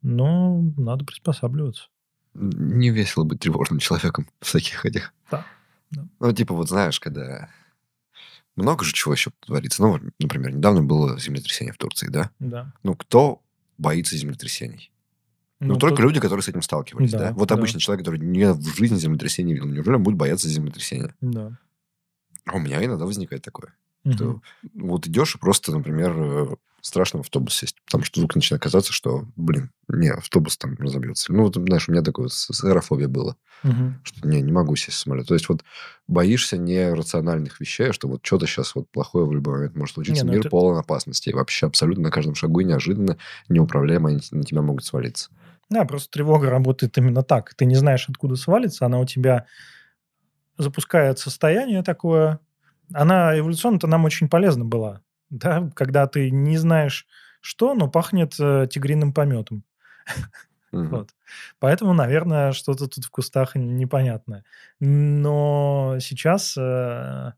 [0.02, 1.88] но надо приспосабливаться.
[2.34, 5.14] Не весело быть тревожным человеком в таких этих.
[5.30, 5.46] Да.
[5.90, 6.08] да.
[6.18, 7.48] Ну, типа, вот знаешь, когда
[8.56, 9.82] много же чего еще творится.
[9.82, 12.30] Ну, например, недавно было землетрясение в Турции, да?
[12.38, 12.72] Да.
[12.82, 13.42] Ну, кто
[13.78, 14.90] боится землетрясений?
[15.60, 17.18] Ну, только тут- люди, которые с этим сталкивались, да?
[17.18, 17.54] Да, Вот да.
[17.54, 21.14] обычный человек, который не в жизни землетрясения не видел, неужели он будет бояться землетрясения?
[21.20, 21.56] Да.
[22.44, 23.74] А у меня иногда возникает такое.
[24.12, 24.40] Что
[24.74, 26.46] вот идешь и просто, например, э,
[26.82, 31.32] страшно в автобус сесть, потому что вдруг начинает казаться, что, блин, не, автобус там разобьется.
[31.32, 34.00] Ну, вот, знаешь, у меня такое с, аэрофобия было, Мгм.
[34.04, 35.26] что не, не могу сесть в самолет.
[35.26, 35.64] То есть вот
[36.06, 40.22] боишься нерациональных вещей, что вот что-то сейчас вот плохое в любой момент может случиться.
[40.24, 41.32] Не, ну Мир это- полон опасностей.
[41.32, 43.16] Вообще абсолютно на каждом шагу и неожиданно,
[43.48, 45.30] неуправляемо они на тебя могут свалиться.
[45.70, 47.54] Да, просто тревога работает именно так.
[47.54, 49.46] Ты не знаешь, откуда свалится, она у тебя
[50.58, 52.38] запускает состояние такое.
[52.92, 55.00] Она эволюционно-то нам очень полезна была.
[55.30, 55.70] Да?
[55.74, 57.06] Когда ты не знаешь,
[57.40, 59.64] что, но пахнет э, тигриным пометом.
[60.72, 60.88] Мгм.
[60.88, 61.10] Вот.
[61.60, 64.44] Поэтому, наверное, что-то тут в кустах непонятное.
[64.80, 67.32] Но сейчас э,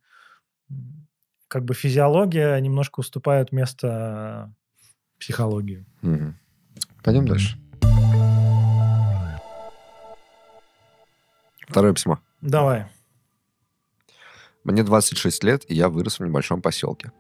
[1.48, 4.54] как бы физиология немножко уступает место
[5.18, 5.85] психологии.
[6.02, 6.38] Мгм.
[7.02, 7.59] Пойдем дальше.
[11.68, 12.20] Второе письмо.
[12.40, 12.87] Давай.
[14.66, 17.12] Мне 26 лет, и я вырос в небольшом поселке.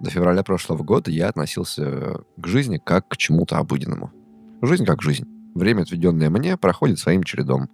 [0.00, 4.12] До февраля прошлого года я относился к жизни как к чему-то обыденному.
[4.60, 5.26] Жизнь как жизнь.
[5.54, 7.70] Время, отведенное мне, проходит своим чередом.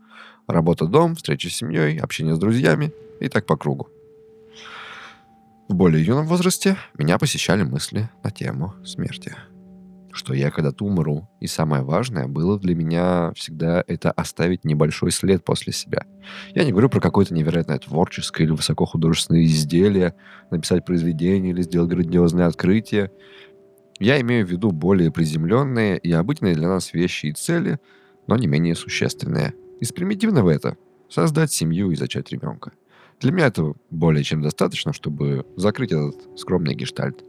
[0.46, 3.88] Работа, дом, встреча с семьей, общение с друзьями и так по кругу.
[5.68, 9.34] В более юном возрасте меня посещали мысли на тему смерти.
[10.16, 11.28] Что я когда-то умру.
[11.40, 16.06] И самое важное было для меня всегда это оставить небольшой след после себя.
[16.54, 20.14] Я не говорю про какое-то невероятное творческое или высокохудожественное изделие,
[20.50, 23.10] написать произведение или сделать грандиозное открытие.
[23.98, 27.78] Я имею в виду более приземленные и обыденные для нас вещи и цели,
[28.26, 29.52] но не менее существенные.
[29.80, 30.78] Из примитивного это—
[31.10, 32.72] создать семью и зачать ребенка.
[33.20, 37.22] Для меня этого более чем достаточно, чтобы закрыть этот скромный гештальт.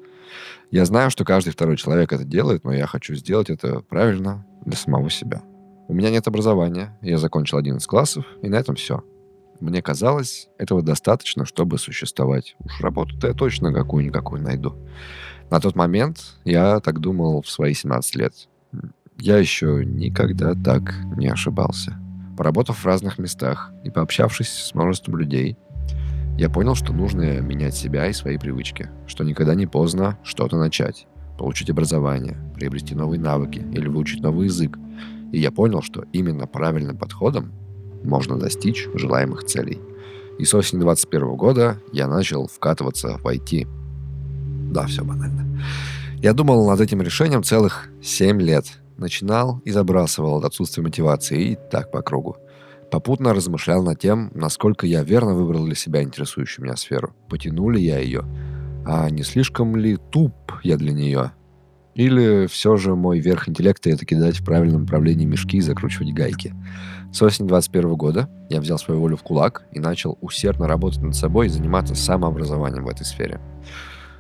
[0.72, 4.76] Я знаю, что каждый второй человек это делает, но я хочу сделать это правильно для
[4.76, 5.42] самого себя.
[5.88, 9.04] У меня нет образования, я закончил 11 классов, и на этом все.
[9.60, 12.56] Мне казалось, этого достаточно, чтобы существовать.
[12.60, 14.76] Уж работу-то я точно какую-никакую найду.
[15.50, 18.34] На тот момент я так думал в свои 17 лет.
[19.18, 21.98] Я еще никогда так не ошибался.
[22.38, 25.58] Поработав в разных местах и пообщавшись с множеством людей,
[26.38, 31.08] я понял, что нужно менять себя и свои привычки, что никогда не поздно что-то начать,
[31.38, 34.78] получить образование, приобрести новые навыки или выучить новый язык.
[35.32, 37.52] И я понял, что именно правильным подходом
[38.04, 39.80] можно достичь желаемых целей.
[40.38, 43.68] И с осени 21 года я начал вкатываться в IT.
[44.72, 45.60] Да, все банально.
[46.22, 48.80] Я думал над этим решением целых 7 лет.
[48.98, 52.38] Начинал и забрасывал от отсутствия мотивации, и так по кругу.
[52.92, 57.14] Попутно размышлял над тем, насколько я верно выбрал для себя интересующую меня сферу.
[57.30, 58.24] Потяну ли я ее?
[58.86, 61.32] А не слишком ли туп я для нее?
[61.96, 66.54] Или все же мой верх интеллекта это кидать в правильном направлении мешки и закручивать гайки?
[67.12, 71.16] С осени 21 года я взял свою волю в кулак и начал усердно работать над
[71.16, 73.42] собой и заниматься самообразованием в этой сфере.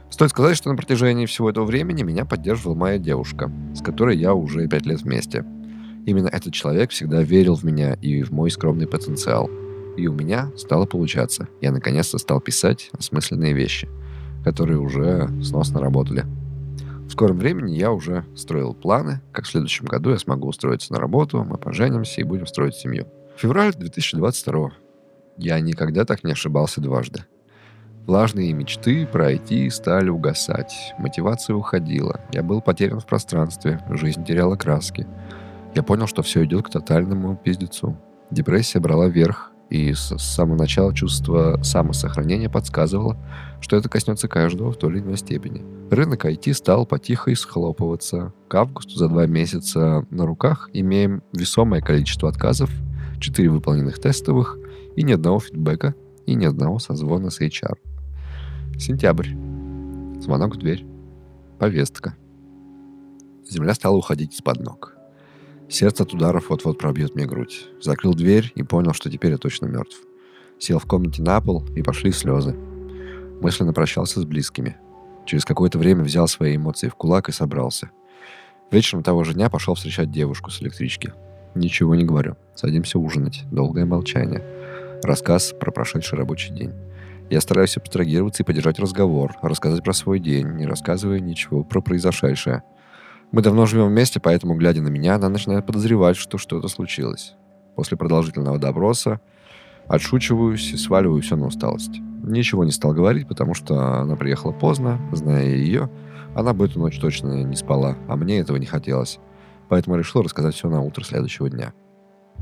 [0.09, 4.33] Стоит сказать, что на протяжении всего этого времени меня поддерживала моя девушка, с которой я
[4.33, 5.45] уже пять лет вместе.
[6.07, 9.49] Именно этот человек всегда верил в меня и в мой скромный потенциал.
[9.97, 11.49] И у меня стало получаться.
[11.59, 13.89] Я наконец-то стал писать осмысленные вещи,
[14.45, 16.23] которые уже сносно работали.
[17.07, 20.99] В скором времени я уже строил планы, как в следующем году я смогу устроиться на
[20.99, 23.07] работу, мы поженимся и будем строить семью.
[23.35, 24.71] Февраль 2022.
[25.35, 27.25] Я никогда так не ошибался дважды.
[28.05, 30.93] Влажные мечты про IT стали угасать.
[30.99, 32.21] Мотивация уходила.
[32.31, 33.81] Я был потерян в пространстве.
[33.89, 35.05] Жизнь теряла краски.
[35.77, 37.95] Я понял, что все идет к тотальному пиздецу.
[38.31, 43.15] Депрессия брала верх, и с самого начала чувство самосохранения подсказывало,
[43.61, 45.63] что это коснется каждого в той или иной степени.
[45.91, 48.33] Рынок IT стал потихо схлопываться.
[48.47, 52.71] К августу за два месяца на руках имеем весомое количество отказов,
[53.19, 54.57] 4 выполненных тестовых
[54.95, 55.93] и ни одного фидбэка,
[56.25, 57.75] и ни одного созвона с HR.
[58.79, 59.29] Сентябрь.
[60.21, 60.87] Звонок в дверь.
[61.59, 62.15] Повестка.
[63.47, 64.96] Земля стала уходить из-под ног.
[65.69, 67.67] Сердце от ударов вот-вот пробьет мне грудь.
[67.81, 69.97] Закрыл дверь и понял, что теперь я точно мертв.
[70.59, 72.55] Сел в комнате на пол и пошли слезы.
[73.41, 74.77] Мысленно прощался с близкими.
[75.25, 77.91] Через какое-то время взял свои эмоции в кулак и собрался.
[78.71, 81.13] Вечером того же дня пошел встречать девушку с электрички.
[81.53, 82.37] Ничего не говорю.
[82.55, 83.43] Садимся ужинать.
[83.51, 84.43] Долгое молчание.
[85.03, 86.73] Рассказ про прошедший рабочий день.
[87.29, 92.63] Я стараюсь абстрагироваться и поддержать разговор, рассказать про свой день, не рассказывая ничего про произошедшее.
[93.31, 97.35] Мы давно живем вместе, поэтому, глядя на меня, она начинает подозревать, что что-то случилось.
[97.75, 99.19] После продолжительного допроса
[99.87, 101.99] отшучиваюсь и сваливаю все на усталость.
[102.23, 105.89] Ничего не стал говорить, потому что она приехала поздно, зная ее,
[106.35, 109.19] она бы эту ночь точно не спала, а мне этого не хотелось.
[109.69, 111.73] Поэтому решил рассказать все на утро следующего дня.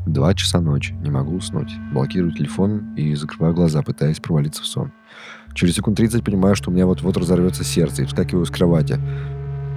[0.05, 1.71] Два часа ночи, не могу уснуть.
[1.93, 4.91] Блокирую телефон и закрываю глаза, пытаясь провалиться в сон.
[5.53, 8.99] Через секунд 30 понимаю, что у меня вот-вот разорвется сердце, и вскакиваю с кровати.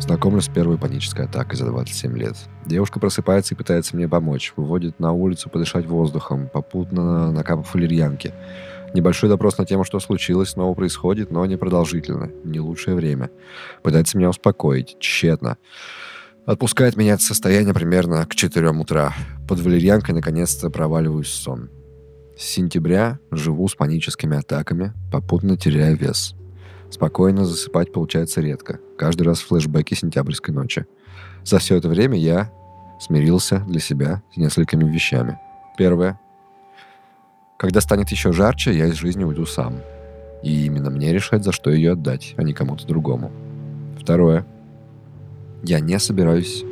[0.01, 2.37] Знакомлюсь с первой панической атакой за 27 лет.
[2.65, 4.53] Девушка просыпается и пытается мне помочь.
[4.57, 8.33] Выводит на улицу подышать воздухом, попутно накапав валерьянки.
[8.95, 12.31] Небольшой допрос на тему, что случилось, снова происходит, но не продолжительно.
[12.45, 13.31] Не лучшее время.
[13.83, 14.97] Пытается меня успокоить.
[14.99, 15.59] Тщетно.
[16.47, 19.13] Отпускает меня от состояния примерно к 4 утра.
[19.47, 21.71] Под валерьянкой наконец-то проваливаюсь в сон.
[22.39, 26.38] С сентября живу с паническими атаками, попутно теряя вес.
[26.91, 28.81] Спокойно засыпать получается редко.
[28.97, 30.87] Каждый раз флешбеки сентябрьской ночи.
[31.45, 32.51] За все это время я
[33.01, 35.39] смирился для себя с несколькими вещами.
[35.77, 36.19] Первое.
[37.59, 39.81] Когда станет еще жарче, я из жизни уйду сам.
[40.43, 43.33] И именно мне решать, за что ее отдать, а не кому-то другому.
[44.01, 44.47] Второе.
[45.63, 46.65] Я не собираюсь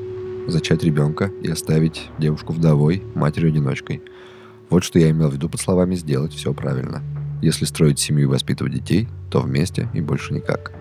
[0.46, 4.02] зачать ребенка и оставить девушку вдовой, матерью-одиночкой.
[4.70, 7.02] Вот что я имел в виду под словами «сделать все правильно».
[7.42, 10.72] Если строить семью и воспитывать детей, то вместе и больше никак.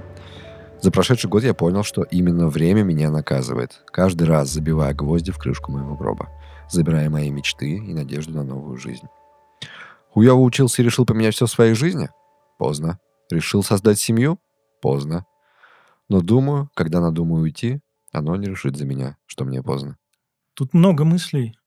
[0.82, 5.38] За прошедший год я понял, что именно время меня наказывает, каждый раз забивая гвозди в
[5.38, 6.30] крышку моего гроба,
[6.70, 9.08] забирая мои мечты и надежду на новую жизнь.
[10.12, 12.10] Хуёво учился и решил поменять все в своей жизни?
[12.58, 13.00] Поздно.
[13.30, 14.40] Решил создать семью?
[14.82, 15.26] Поздно.
[16.08, 19.98] Но думаю, когда надумаю уйти, оно не решит за меня, что мне поздно.
[20.54, 21.58] Тут много мыслей.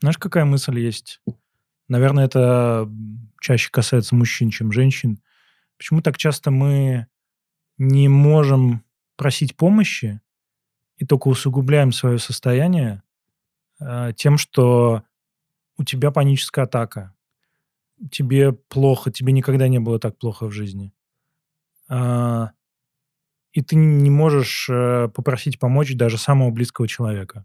[0.00, 1.20] Знаешь, какая мысль есть?
[1.88, 2.88] Наверное, это
[3.44, 5.20] чаще касается мужчин, чем женщин.
[5.76, 7.08] Почему так часто мы
[7.76, 8.82] не можем
[9.16, 10.22] просить помощи
[10.96, 13.02] и только усугубляем свое состояние
[13.80, 15.02] э, тем, что
[15.76, 17.14] у тебя паническая атака,
[18.10, 20.94] тебе плохо, тебе никогда не было так плохо в жизни.
[21.86, 22.52] А,
[23.52, 27.44] и ты не можешь э, попросить помочь даже самого близкого человека.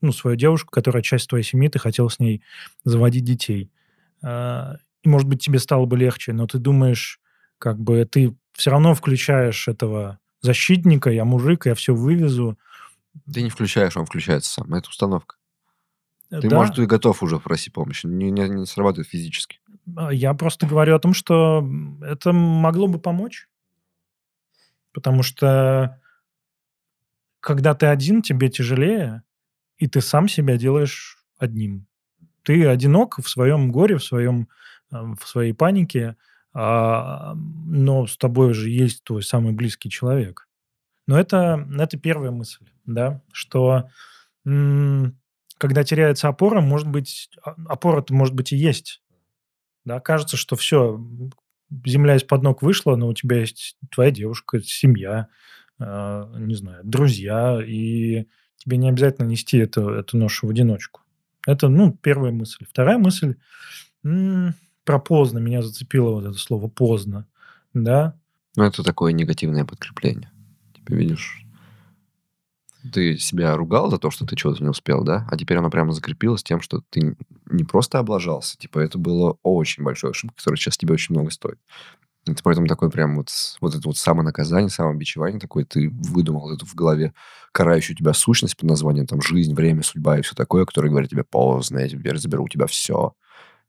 [0.00, 2.42] Ну, свою девушку, которая часть твоей семьи, ты хотел с ней
[2.82, 3.70] заводить детей.
[4.20, 7.20] А, и, может быть, тебе стало бы легче, но ты думаешь,
[7.60, 12.58] как бы ты все равно включаешь этого защитника, я мужик, я все вывезу.
[13.32, 14.74] Ты не включаешь, он включается сам.
[14.74, 15.36] Это установка.
[16.30, 16.56] Э, ты, да.
[16.56, 19.60] может, и готов уже просить помощи, не, не, не срабатывает физически.
[19.96, 21.64] А, я просто говорю о том, что
[22.02, 23.48] это могло бы помочь.
[24.92, 26.00] Потому что
[27.38, 29.22] когда ты один, тебе тяжелее,
[29.76, 31.86] и ты сам себя делаешь одним.
[32.42, 34.48] Ты одинок в своем горе, в, своем,
[35.02, 36.16] в своей панике,
[36.52, 40.48] а, но с тобой же есть твой самый близкий человек.
[41.06, 43.88] Но это, это первая мысль, да, что
[44.44, 45.18] м-
[45.58, 49.02] когда теряется опора, может быть, а, опора-то может быть и есть.
[49.84, 51.00] Да, кажется, что все,
[51.84, 55.28] земля из-под ног вышла, но у тебя есть твоя девушка, семья,
[55.78, 61.02] э, не знаю, друзья, и тебе не обязательно нести эту, эту ношу в одиночку.
[61.46, 62.64] Это, ну, первая мысль.
[62.68, 63.36] Вторая мысль
[64.04, 64.54] м-
[64.86, 65.38] про поздно.
[65.38, 67.26] Меня зацепило вот это слово поздно.
[67.74, 68.14] Да?
[68.56, 70.30] Ну, это такое негативное подкрепление.
[70.74, 71.44] Типа, видишь,
[72.92, 75.26] ты себя ругал за то, что ты чего-то не успел, да?
[75.30, 77.16] А теперь оно прямо закрепилось тем, что ты
[77.50, 78.56] не просто облажался.
[78.56, 81.58] Типа, это было очень большой ошибка, которая сейчас тебе очень много стоит.
[82.26, 86.74] Это поэтому такой прям вот, вот это вот самонаказание, самобичевание такое, ты выдумал эту в
[86.74, 87.14] голове
[87.52, 91.22] карающую тебя сущность под названием там жизнь, время, судьба и все такое, которое говорит тебе
[91.22, 93.14] поздно, я теперь заберу у тебя все.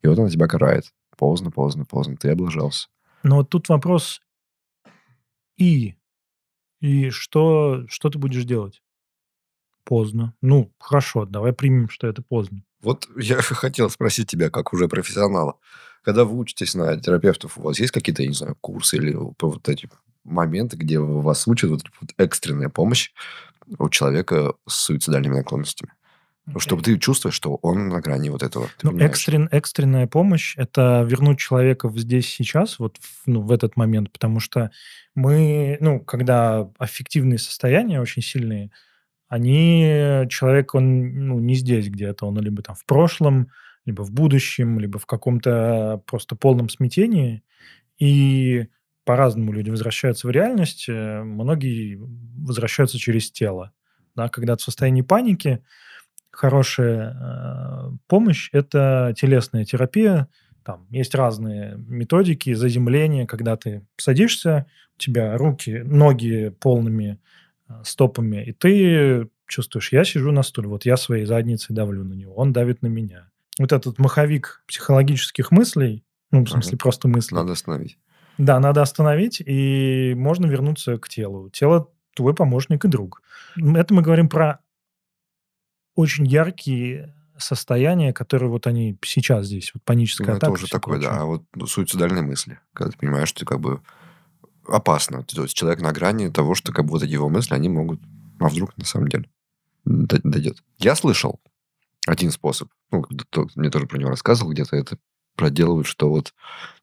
[0.02, 0.92] И вот она тебя карает.
[1.18, 2.88] Поздно, поздно, поздно, ты облажался.
[3.24, 4.22] Но вот тут вопрос
[5.58, 5.96] и.
[6.80, 8.84] И что, что ты будешь делать?
[9.84, 10.36] Поздно.
[10.42, 12.64] Ну, хорошо, давай примем, что это поздно.
[12.82, 15.58] Вот я хотел спросить тебя, как уже профессионала.
[16.04, 19.68] Когда вы учитесь на терапевтов, у вас есть какие-то, я не знаю, курсы или вот
[19.68, 19.90] эти
[20.24, 23.12] моменты, где вас учат вот, вот экстренная помощь
[23.80, 25.94] у человека с суицидальными наклонностями?
[26.48, 26.60] Okay.
[26.60, 28.70] Чтобы ты чувствуешь, что он на грани вот этого.
[28.82, 34.14] Ну, экстрен, экстренная помощь– это вернуть человека здесь сейчас, вот в, ну, в этот момент,
[34.14, 34.72] потому что
[35.14, 38.72] мы, ну, когда аффективные состояния очень сильные,
[39.28, 43.52] они, человек, он ну, не здесь где-то, он либо там в прошлом,
[43.86, 47.44] либо в будущем, либо в каком-то просто полном смятении.
[48.00, 48.68] И
[49.04, 50.88] по-разному люди возвращаются в реальность.
[50.88, 51.98] Э, многие
[52.46, 53.72] возвращаются через тело.
[54.16, 55.64] Да, когда в состоянии паники,
[56.38, 60.28] хорошая э, помощь– это телесная терапия.
[60.64, 67.20] Там есть разные методики заземления, когда ты садишься, у тебя руки, ноги полными
[67.68, 72.14] э, стопами, и ты чувствуешь, я сижу на стуле, вот я своей задницей давлю на
[72.14, 73.32] него, он давит на меня.
[73.58, 76.84] Вот этот маховик психологических мыслей, ну, в смысле, ага.
[76.84, 77.34] просто мысли.
[77.34, 77.98] Надо остановить.
[78.38, 81.50] Да, надо остановить, и можно вернуться к телу.
[81.50, 83.24] Тело твой помощник и друг.
[83.56, 84.60] Это мы говорим про
[85.98, 90.54] очень яркие состояния, которые вот они сейчас здесь, вот паническая ну, атака.
[90.54, 91.22] Это уже такое, да.
[91.22, 93.82] А вот ну, суицидальные мысли, когда ты понимаешь, что как бы
[94.68, 95.24] опасно.
[95.24, 98.00] То есть человек на грани того, что как бы вот эти его мысли, они могут,
[98.40, 99.26] а вдруг на самом деле
[99.86, 100.64] дойдет.
[100.78, 101.40] Я слышал
[102.06, 103.04] один способ, ну,
[103.56, 104.98] мне тоже про него рассказывал где-то, это
[105.38, 106.34] проделывают, что вот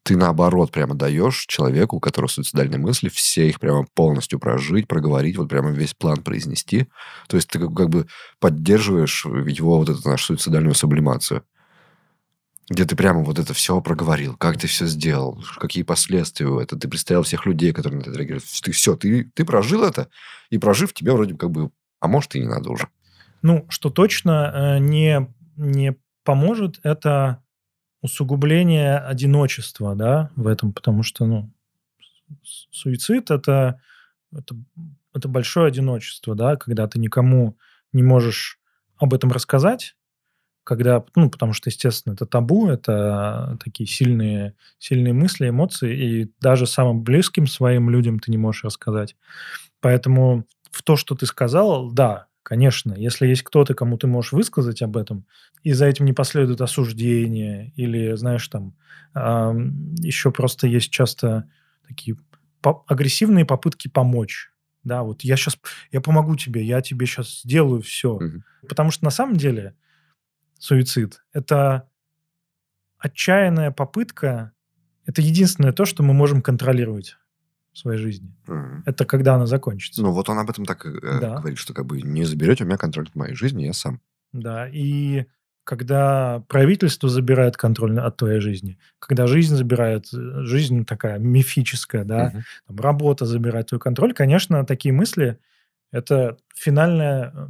[0.01, 5.37] ты наоборот прямо даешь человеку, у которого суицидальные мысли, все их прямо полностью прожить, проговорить,
[5.37, 6.87] вот прямо весь план произнести.
[7.27, 8.07] То есть ты как, бы
[8.39, 11.43] поддерживаешь его вот эту нашу суицидальную сублимацию.
[12.69, 16.79] Где ты прямо вот это все проговорил, как ты все сделал, какие последствия у этого.
[16.79, 18.45] Ты представил всех людей, которые на это реагируют.
[18.63, 20.09] Ты все, ты, ты прожил это,
[20.49, 22.87] и прожив, тебе вроде как бы, а может и не надо уже.
[23.43, 27.43] Ну, что точно э, не, не поможет, это
[28.01, 31.51] усугубление одиночества, да, в этом, потому что, ну,
[32.71, 33.81] суицид это,
[34.31, 34.55] это,
[35.13, 37.57] это большое одиночество, да, когда ты никому
[37.93, 38.59] не можешь
[38.97, 39.95] об этом рассказать,
[40.63, 46.65] когда, ну, потому что, естественно, это табу, это такие сильные, сильные мысли, эмоции, и даже
[46.65, 49.15] самым близким своим людям ты не можешь рассказать.
[49.79, 54.83] Поэтому в то, что ты сказал, да, Конечно, если есть кто-то, кому ты можешь высказать
[54.83, 55.25] об этом,
[55.63, 58.75] и за этим не последует осуждение, или, знаешь, там,
[59.15, 59.19] э,
[59.97, 61.49] еще просто есть часто
[61.87, 62.17] такие
[62.61, 64.51] по- агрессивные попытки помочь.
[64.83, 65.57] Да, вот я сейчас,
[65.91, 68.11] я помогу тебе, я тебе сейчас сделаю все.
[68.13, 68.43] Угу.
[68.69, 69.73] Потому что на самом деле
[70.59, 71.89] суицид– это
[72.99, 74.51] отчаянная попытка,
[75.07, 77.17] это единственное то, что мы можем контролировать
[77.75, 78.33] в своей жизни.
[78.47, 78.83] Mm.
[78.85, 80.01] Это когда она закончится.
[80.01, 81.39] Ну, вот он об этом так э, да.
[81.39, 83.99] говорит, что как бы не заберете у меня контроль над моей жизнью, я сам.
[84.31, 85.25] Да, и
[85.65, 92.31] когда правительство забирает контроль от твоей жизни, когда жизнь забирает, э, жизнь такая мифическая, да,
[92.33, 92.43] угу.
[92.67, 95.37] там, работа забирает твой контроль, конечно, такие мысли–
[95.91, 97.47] это финальное э,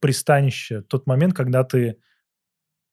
[0.00, 1.98] пристанище, тот момент, когда ты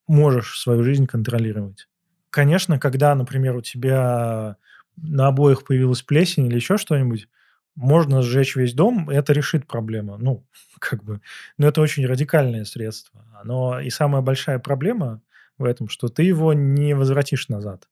[0.07, 1.87] можешь свою жизнь контролировать.
[2.29, 4.57] Конечно, когда, например, у тебя
[4.97, 7.27] на обоих появилась плесень или еще что-нибудь,
[7.75, 10.17] можно сжечь весь дом, это решит проблему.
[10.17, 10.45] Ну,
[10.79, 11.21] как бы,
[11.57, 13.25] но это очень радикальное средство.
[13.43, 15.21] Но и самая большая проблема
[15.57, 17.87] в этом, что ты его не возвратишь назад.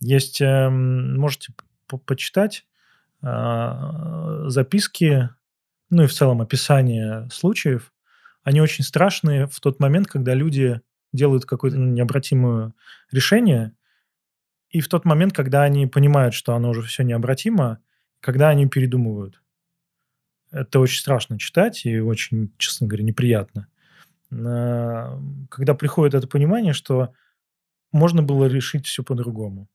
[0.00, 1.52] Есть, э, можете
[1.86, 2.66] по почитать
[3.22, 5.28] э, записки,
[5.90, 7.92] ну и в целом описание случаев.
[8.42, 10.80] Они очень страшные в тот момент, когда люди
[11.12, 12.72] делают какое-то ну, необратимое
[13.12, 13.72] решение,
[14.72, 17.78] и в тот момент, когда они понимают, что оно уже все необратимо,
[18.20, 19.42] когда они передумывают.
[20.50, 23.68] Это очень страшно читать и очень, честно говоря, неприятно.
[24.30, 27.12] Когда приходит это понимание, что
[27.92, 29.68] можно было решить все по-другому,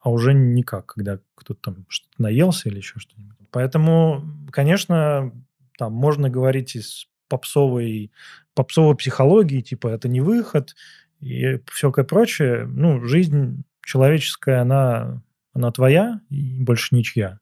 [0.00, 3.48] а уже никак, когда кто-то там что-то наелся или еще что-нибудь.
[3.50, 5.32] Поэтому, конечно,
[5.78, 8.12] там можно говорить из попсовой,
[8.54, 10.74] попсовой психологии, типа это не выход
[11.20, 12.66] и всякое прочее.
[12.66, 17.40] Ну, жизнь человеческая, она, она твоя и больше ничья.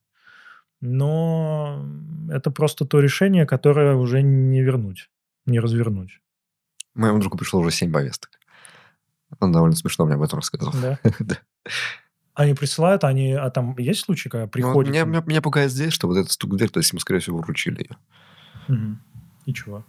[0.80, 1.86] Но
[2.30, 5.10] это просто то решение, которое уже не вернуть,
[5.46, 6.20] не развернуть.
[6.94, 8.30] Моему другу пришло уже семь повесток.
[9.40, 10.74] Он довольно смешно мне об этом рассказывал.
[10.80, 10.98] Да?
[11.20, 11.38] да.
[12.34, 14.88] Они присылают, они, а там есть случаи, когда приходят?
[14.88, 17.00] Ну, меня, меня, меня пугает здесь, что вот этот стук в дверь, то есть ему,
[17.00, 17.96] скорее всего, вручили ее.
[18.68, 18.96] Угу.
[19.46, 19.84] И чего?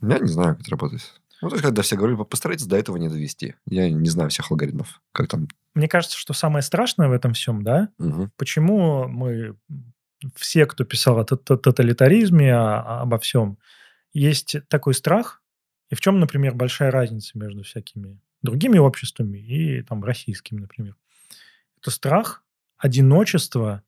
[0.00, 1.20] Я не знаю, как это работает.
[1.42, 3.54] Ну, то есть, когда все говорили, постарайтесь до этого не довести.
[3.66, 5.48] Я не знаю всех алгоритмов, как там.
[5.74, 8.30] Мне кажется, что самое страшное в этом всем, да, угу.
[8.36, 9.56] почему мы
[10.36, 13.58] все, кто писал о тоталитаризме, о, обо всем,
[14.12, 15.42] есть такой страх,
[15.88, 20.96] и в чем, например, большая разница между всякими другими обществами и там российским, например.
[21.80, 22.42] Это страх
[22.76, 23.82] одиночества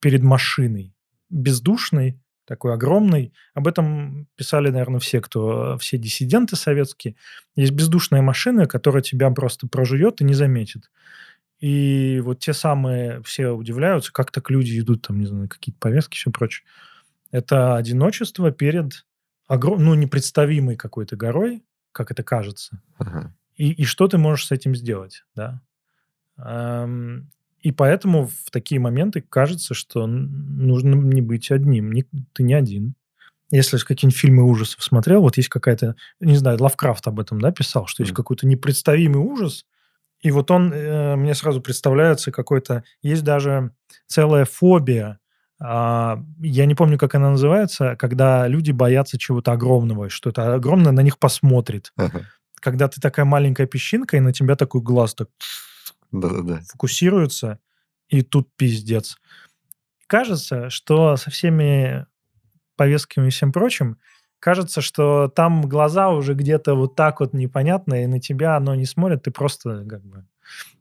[0.00, 0.94] перед машиной,
[1.30, 3.32] бездушной, такой огромный.
[3.54, 7.16] Об этом писали, наверное, все, кто, все диссиденты советские.
[7.56, 10.90] Есть бездушная машина, которая тебя просто прожует и не заметит.
[11.60, 16.16] И вот те самые, все удивляются, как так люди идут, там, не знаю, какие-то повестки,
[16.16, 16.66] все прочее.
[17.30, 19.06] Это одиночество перед
[19.46, 19.84] огром...
[19.84, 21.62] ну, непредставимой какой-то горой,
[21.92, 22.82] как это кажется.
[22.98, 23.32] Ага.
[23.56, 25.60] и, и что ты можешь с этим сделать, да.
[27.62, 31.92] И поэтому в такие моменты кажется, что нужно не быть одним.
[31.92, 32.94] Не, ты не один.
[33.50, 37.86] Если какие-нибудь фильмы ужасов смотрел, вот есть какая-то, не знаю, Лавкрафт об этом, да, писал,
[37.86, 38.16] что есть mm.
[38.16, 39.64] какой-то непредставимый ужас,
[40.22, 43.72] и вот он, э, мне сразу представляется какой-то, есть даже
[44.06, 45.18] целая фобия,
[45.60, 50.92] э, я не помню, как она называется, когда люди боятся чего-то огромного, что это огромное
[50.92, 51.92] на них посмотрит.
[51.98, 52.22] Uh-huh.
[52.60, 55.28] Когда ты такая маленькая песчинка, и на тебя такой глаз так
[56.12, 56.60] да-да-да.
[56.68, 57.58] фокусируется,
[58.08, 59.16] и тут пиздец.
[60.06, 62.06] Кажется, что со всеми
[62.76, 63.98] повестками и всем прочим,
[64.38, 68.86] кажется, что там глаза уже где-то вот так вот непонятно, и на тебя оно не
[68.86, 70.26] смотрит, ты просто как бы...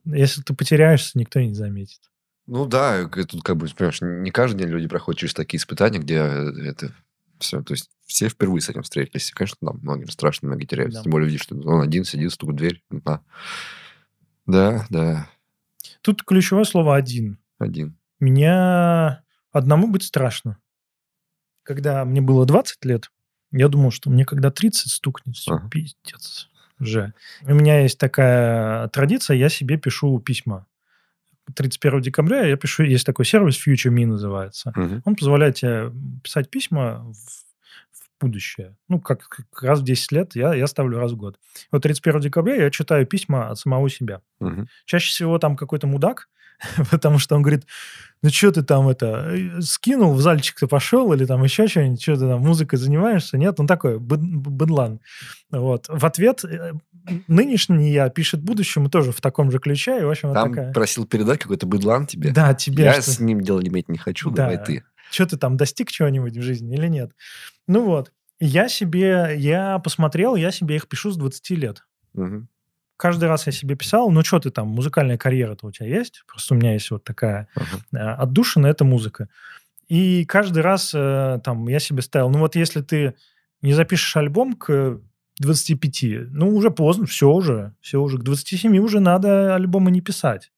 [0.05, 1.99] Если ты потеряешься, никто не заметит.
[2.47, 6.15] Ну да, тут как бы, понимаешь, не каждый день люди проходят через такие испытания, где
[6.15, 6.91] это
[7.39, 9.31] все, то есть все впервые с этим встретились.
[9.31, 10.99] Конечно, там многим страшно, многие теряются.
[10.99, 11.03] Да.
[11.03, 12.83] Тем более видишь, что он один сидит, стукает в дверь.
[12.89, 13.21] Да.
[14.51, 15.27] Да, да.
[16.01, 17.39] Тут ключевое слово «один».
[17.59, 17.97] Один.
[18.19, 20.57] Меня одному быть страшно.
[21.63, 23.11] Когда мне было 20 лет,
[23.51, 25.69] я думал, что мне когда 30 стукнет, все, ага.
[25.69, 26.49] пиздец.
[26.79, 27.13] Уже.
[27.43, 30.65] У меня есть такая традиция, я себе пишу письма.
[31.55, 34.73] 31 декабря я пишу, есть такой сервис Future Me называется.
[34.75, 35.01] Угу.
[35.05, 35.91] Он позволяет тебе
[36.23, 37.45] писать письма в
[38.21, 38.75] будущее.
[38.87, 41.39] Ну, как, как раз в 10 лет я, я ставлю раз в год.
[41.71, 44.21] Вот 31 декабря я читаю письма от самого себя.
[44.39, 44.67] Угу.
[44.85, 46.29] Чаще всего там какой-то мудак,
[46.91, 47.65] потому что он говорит,
[48.21, 52.13] ну что ты там это, э, скинул, в зальчик-то пошел, или там еще что-нибудь, что
[52.15, 53.37] ты там музыкой занимаешься?
[53.37, 54.99] Нет, он такой, быдлан.
[55.49, 55.87] Вот.
[55.89, 56.73] В ответ э,
[57.27, 59.99] нынешний я пишет будущему тоже в таком же ключе.
[59.99, 60.73] И, в общем, там вот такая...
[60.73, 62.31] просил передать какой-то быдлан тебе.
[62.31, 62.83] Да, тебе.
[62.83, 63.11] Я что...
[63.11, 64.43] с ним дело иметь не хочу, да.
[64.43, 67.11] давай ты что ты там достиг чего-нибудь в жизни или нет.
[67.67, 71.83] Ну вот, я себе, я посмотрел, я себе их пишу с 20 лет.
[72.13, 72.47] Угу.
[72.97, 76.23] Каждый раз я себе писал, ну что ты там, музыкальная карьера-то у тебя есть?
[76.27, 77.97] Просто у меня есть вот такая угу.
[77.97, 79.29] отдушина, это музыка.
[79.87, 83.15] И каждый раз э, там я себе ставил, ну вот если ты
[83.61, 85.01] не запишешь альбом к
[85.39, 90.51] 25, ну уже поздно, все уже, все уже, к 27 уже надо альбомы не писать.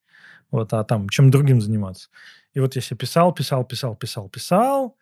[0.52, 2.10] Вот, а там чем другим заниматься.
[2.54, 4.98] И вот я себе писал, писал, писал, писал, писал.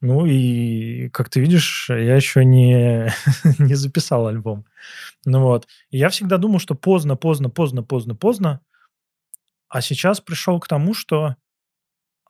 [0.00, 3.12] Ну и, как ты видишь, я еще не,
[3.58, 4.64] не записал альбом.
[5.24, 5.66] Ну вот.
[5.90, 8.60] И я всегда думал, что поздно, поздно, поздно, поздно, поздно.
[9.68, 11.36] А сейчас пришел к тому, что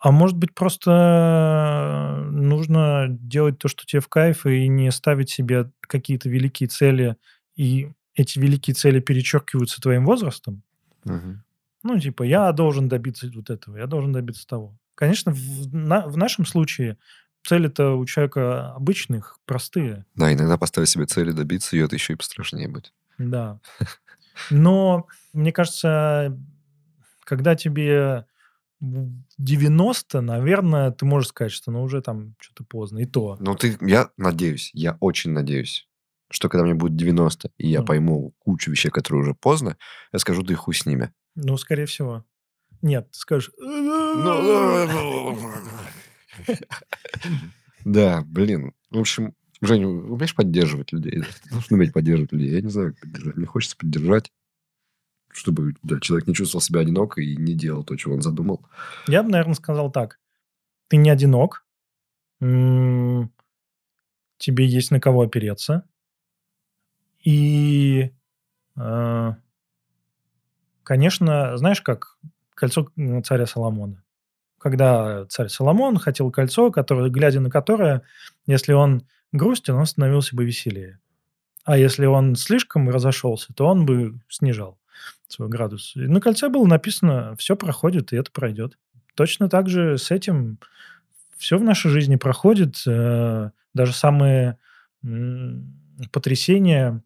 [0.01, 5.71] а может быть, просто нужно делать то, что тебе в кайф, и не ставить себе
[5.81, 7.17] какие-то великие цели,
[7.57, 10.63] и эти великие цели перечеркиваются твоим возрастом?
[11.05, 11.43] Угу.
[11.83, 14.79] Ну, типа, я должен добиться вот этого, я должен добиться того.
[14.95, 16.99] Конечно, в, на, в нашем случае
[17.45, 20.05] цели-то у человека обычных, простые.
[20.15, 22.93] Да, иногда поставить себе цели, добиться ее, это еще и пострашнее будет.
[23.17, 23.61] Да.
[24.51, 26.37] Но, мне кажется,
[27.25, 28.27] когда тебе
[28.81, 33.37] 90, наверное, ты можешь сказать, что ну уже там что-то поздно, и то.
[33.41, 35.89] Ну, ты, я надеюсь, я очень надеюсь,
[36.31, 37.85] что когда мне будет 90, и я mm.
[37.85, 39.77] пойму кучу вещей, которые уже поздно,
[40.13, 41.13] я скажу, да и хуй с ними.
[41.41, 42.25] Ну, скорее всего.
[42.83, 43.53] Нет, ты скажешь...
[47.85, 48.75] Да, блин.
[48.91, 51.23] В общем, Женя, умеешь поддерживать людей?
[51.51, 52.51] Нужно уметь поддерживать людей.
[52.51, 53.37] Я не знаю, как поддержать.
[53.37, 54.33] Мне хочется поддержать,
[55.31, 58.67] чтобы да, человек не чувствовал себя одиноко и не делал то, чего он задумал.
[59.07, 60.19] Я бы, наверное, сказал так.
[60.89, 61.65] Ты не одинок.
[62.41, 63.29] Тебе
[64.67, 65.89] есть на кого опереться.
[67.25, 68.11] И
[68.77, 69.35] э,
[70.89, 72.17] Конечно, знаешь, как
[72.55, 72.89] кольцо
[73.23, 74.03] царя Соломона.
[74.59, 78.01] Когда царь Соломон хотел кольцо, которое, глядя на которое,
[78.47, 80.99] если он грустен, он становился бы веселее.
[81.67, 84.79] А если он слишком разошелся, то он бы снижал
[85.27, 85.93] свой градус.
[85.95, 88.79] И на кольце было написано, все проходит, и это пройдет.
[89.15, 90.59] Точно так же с этим
[91.37, 92.83] все в нашей жизни проходит.
[92.87, 94.57] Э, даже самые
[96.13, 97.03] потрясения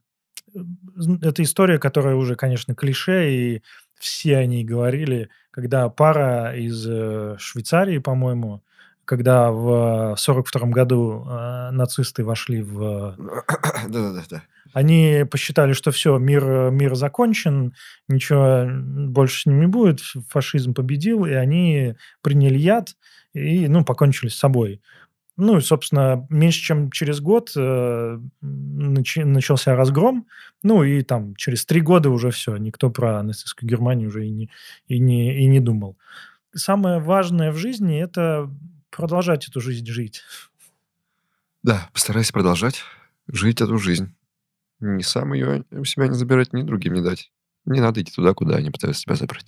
[1.22, 3.62] это история, которая уже, конечно, клише, и
[3.98, 8.62] все они говорили, когда пара из э, Швейцарии, по-моему,
[9.04, 13.16] когда в 1942 году э, нацисты вошли в...
[13.88, 14.42] Да-да-да.
[14.72, 17.74] Они посчитали, что все, мир, мир закончен,
[18.08, 18.66] ничего
[19.08, 22.96] больше с ним не будет, фашизм победил, и они приняли яд
[23.34, 24.80] и, ну, покончили с собой.
[25.38, 30.26] Ну, и, собственно, меньше чем через год э, нач- начался разгром.
[30.62, 34.50] Ну, и там через три года уже все, никто про нацистскую Германию уже и не,
[34.86, 35.96] и не, и не думал.
[36.54, 38.50] Самое важное в жизни– это
[38.90, 40.22] продолжать эту жизнь жить.
[41.62, 42.82] Да, постарайся продолжать
[43.26, 44.14] жить эту жизнь.
[44.80, 47.30] ни сам ее у себя не забирать, ни другим не дать.
[47.64, 49.46] Не надо идти туда, куда они пытаются тебя забрать.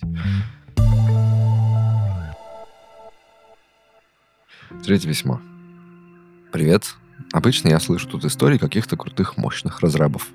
[4.83, 5.41] Третье письмо.
[6.51, 6.95] Привет.
[7.33, 10.29] Обычно я слышу тут истории каких-то крутых, мощных разрабов.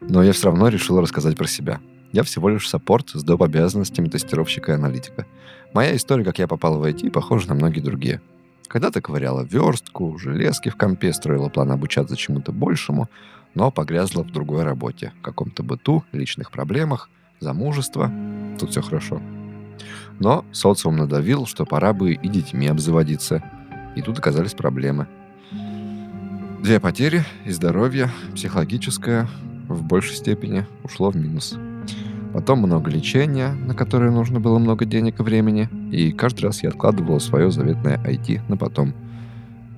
[0.00, 1.80] Но я все равно решил рассказать про себя.
[2.12, 3.42] Я всего лишь саппорт с доп.
[3.42, 5.26] обязанностями тестировщика и аналитика.
[5.72, 8.20] Моя история, как я попал в IT, похожа на многие другие.
[8.68, 13.08] Когда-то ковыряла верстку, железки в компе, строила план обучаться чему-то большему,
[13.54, 17.08] но погрязла в другой работе, каком-то быту, личных проблемах,
[17.40, 18.12] замужество.
[18.58, 19.22] Тут все хорошо.
[20.18, 23.42] Но социум надавил, что пора бы и детьми обзаводиться.
[23.96, 25.08] И тут оказались проблемы.
[26.62, 29.28] Две потери и здоровье, психологическое,
[29.68, 31.56] в большей степени ушло в минус.
[32.32, 36.68] Потом много лечения, на которое нужно было много денег и времени, и каждый раз я
[36.68, 38.94] откладывал свое заветное IT на потом.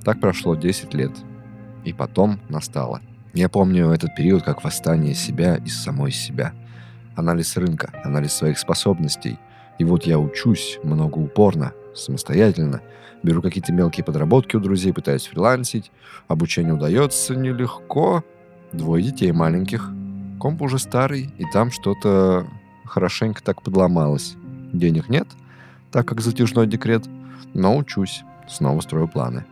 [0.04, 1.12] Так прошло 10 лет.
[1.84, 3.00] И потом настало.
[3.34, 6.52] Я помню этот период как восстание себя из самой себя.
[7.14, 9.38] Анализ рынка, анализ своих способностей.
[9.78, 12.80] И вот я учусь много упорно, самостоятельно.
[13.22, 15.90] Беру какие-то мелкие подработки у друзей, пытаюсь фрилансить.
[16.28, 18.24] Обучение удается нелегко.
[18.72, 19.90] Двое детей маленьких.
[20.38, 22.46] Комп уже старый, и там что-то
[22.84, 24.36] хорошенько так подломалось.
[24.72, 25.26] Денег нет,
[25.90, 27.06] так как затяжной декрет,
[27.54, 29.46] но учусь, снова строю планы.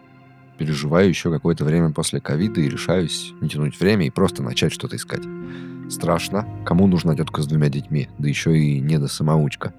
[0.59, 4.97] Переживаю еще какое-то время после ковида и решаюсь не тянуть время и просто начать что-то
[4.97, 5.23] искать.
[5.91, 6.47] Страшно.
[6.65, 8.09] Кому нужна тетка с двумя детьми?
[8.19, 9.75] Да еще и не до самоучка.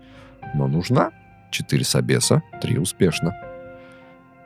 [0.54, 1.12] Но нужна.
[1.52, 3.34] Четыре собеса, три успешно.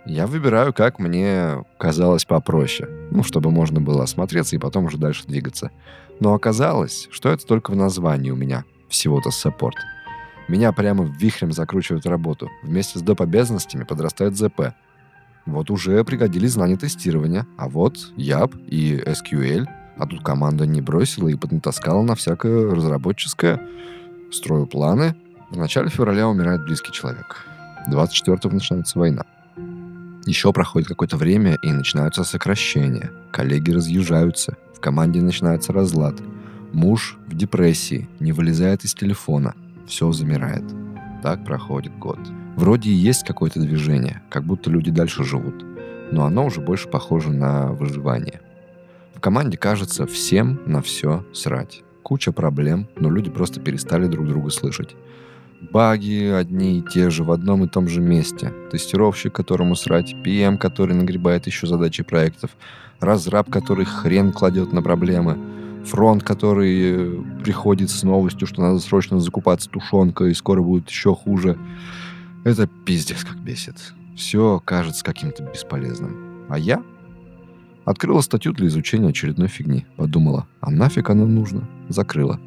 [0.05, 2.89] Я выбираю, как мне казалось попроще.
[3.11, 5.69] Ну, чтобы можно было осмотреться и потом уже дальше двигаться.
[6.19, 9.77] Но оказалось, что это только в названии у меня всего-то саппорт.
[10.47, 12.49] Меня прямо вихрем закручивают в работу.
[12.63, 13.21] Вместе с доп.
[13.21, 14.73] обязанностями подрастает ЗП.
[15.45, 17.45] Вот уже пригодились знания тестирования.
[17.57, 19.67] А вот YAP и SQL.
[19.97, 23.61] А тут команда не бросила и поднатаскала на всякое разработческое.
[24.31, 25.15] Строю планы.
[25.51, 27.45] В начале февраля умирает близкий человек.
[27.89, 29.25] 24-го начинается война.
[30.25, 33.11] Еще проходит какое-то время, и начинаются сокращения.
[33.31, 34.55] Коллеги разъезжаются.
[34.75, 36.15] В команде начинается разлад.
[36.73, 39.55] Муж в депрессии, не вылезает из телефона.
[39.87, 40.63] Все замирает.
[41.23, 42.19] Так проходит год.
[42.55, 45.65] Вроде и есть какое-то движение, как будто люди дальше живут.
[46.11, 48.41] Но оно уже больше похоже на выживание.
[49.15, 51.83] В команде кажется всем на все срать.
[52.03, 54.95] Куча проблем, но люди просто перестали друг друга слышать.
[55.69, 58.51] Баги одни и те же в одном и том же месте.
[58.71, 62.51] Тестировщик, которому срать, PM, который нагребает еще задачи проектов,
[62.99, 65.37] разраб, который хрен кладет на проблемы,
[65.85, 71.59] фронт, который приходит с новостью, что надо срочно закупаться тушенкой, и скоро будет еще хуже.
[72.43, 73.93] Это пиздец как бесит.
[74.15, 76.45] Все кажется каким-то бесполезным.
[76.49, 76.83] А я
[77.85, 79.85] открыла статью для изучения очередной фигни.
[79.95, 81.69] Подумала, а нафиг оно нужно?
[81.87, 82.39] Закрыла.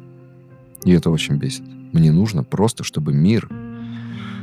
[0.83, 1.63] И это очень бесит.
[1.93, 3.49] Мне нужно просто, чтобы мир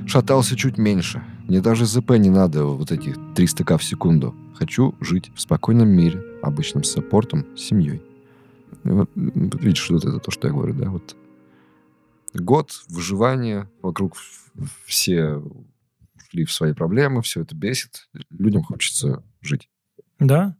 [0.06, 1.22] шатался чуть меньше.
[1.48, 4.34] Мне даже ЗП не надо вот этих 300к в секунду.
[4.54, 8.02] Хочу жить в спокойном мире, обычным саппортом, семьей.
[8.84, 11.16] Вот, видишь, вот это то, что я говорю, да, вот
[12.34, 14.16] год выживания, вокруг
[14.84, 15.42] все
[16.16, 18.08] ушли в свои проблемы, все это бесит.
[18.30, 19.68] Людям хочется жить.
[20.18, 20.56] Да,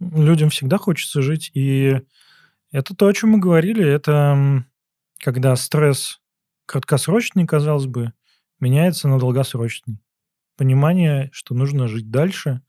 [0.00, 2.00] людям всегда хочется жить, и
[2.70, 4.64] это то, о чем мы говорили, это
[5.18, 6.20] когда стресс
[6.66, 8.12] краткосрочный, казалось бы,
[8.60, 9.98] меняется на долгосрочный.
[10.56, 12.62] Понимание, что нужно жить дальше,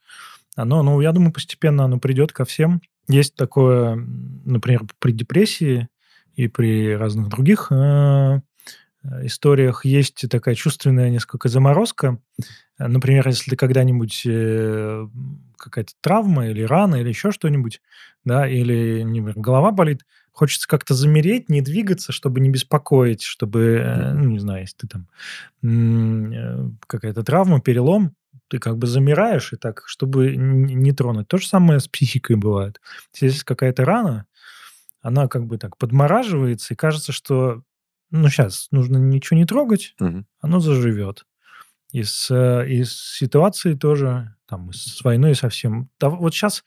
[0.56, 2.82] оно, ну, я думаю, постепенно оно придет ко всем.
[3.08, 5.88] Есть такое, например, при депрессии
[6.36, 8.42] и при разных других э,
[9.24, 12.20] историях есть такая чувственная несколько заморозка.
[12.78, 15.08] Например, если когда-нибудь э,
[15.58, 17.82] какая-то травма или рана или еще что-нибудь,
[18.24, 20.06] да, или например, голова болит,
[20.40, 24.88] хочется как-то замереть, не двигаться, чтобы не беспокоить, чтобы, э, ну, не знаю, если ты
[24.88, 25.08] там
[25.62, 28.16] э, какая-то травма, перелом,
[28.48, 31.28] ты как бы замираешь и так, чтобы не тронуть.
[31.28, 32.80] То же самое с психикой бывает.
[33.20, 34.28] Если какая-то рана,
[35.02, 37.64] она как бы так подмораживается, и кажется, что
[38.10, 40.24] ну, сейчас нужно ничего не трогать, угу.
[40.40, 41.26] оно заживет.
[41.92, 45.90] И с, э, и с ситуацией тоже, там, с войной совсем.
[46.00, 46.64] Да, вот сейчас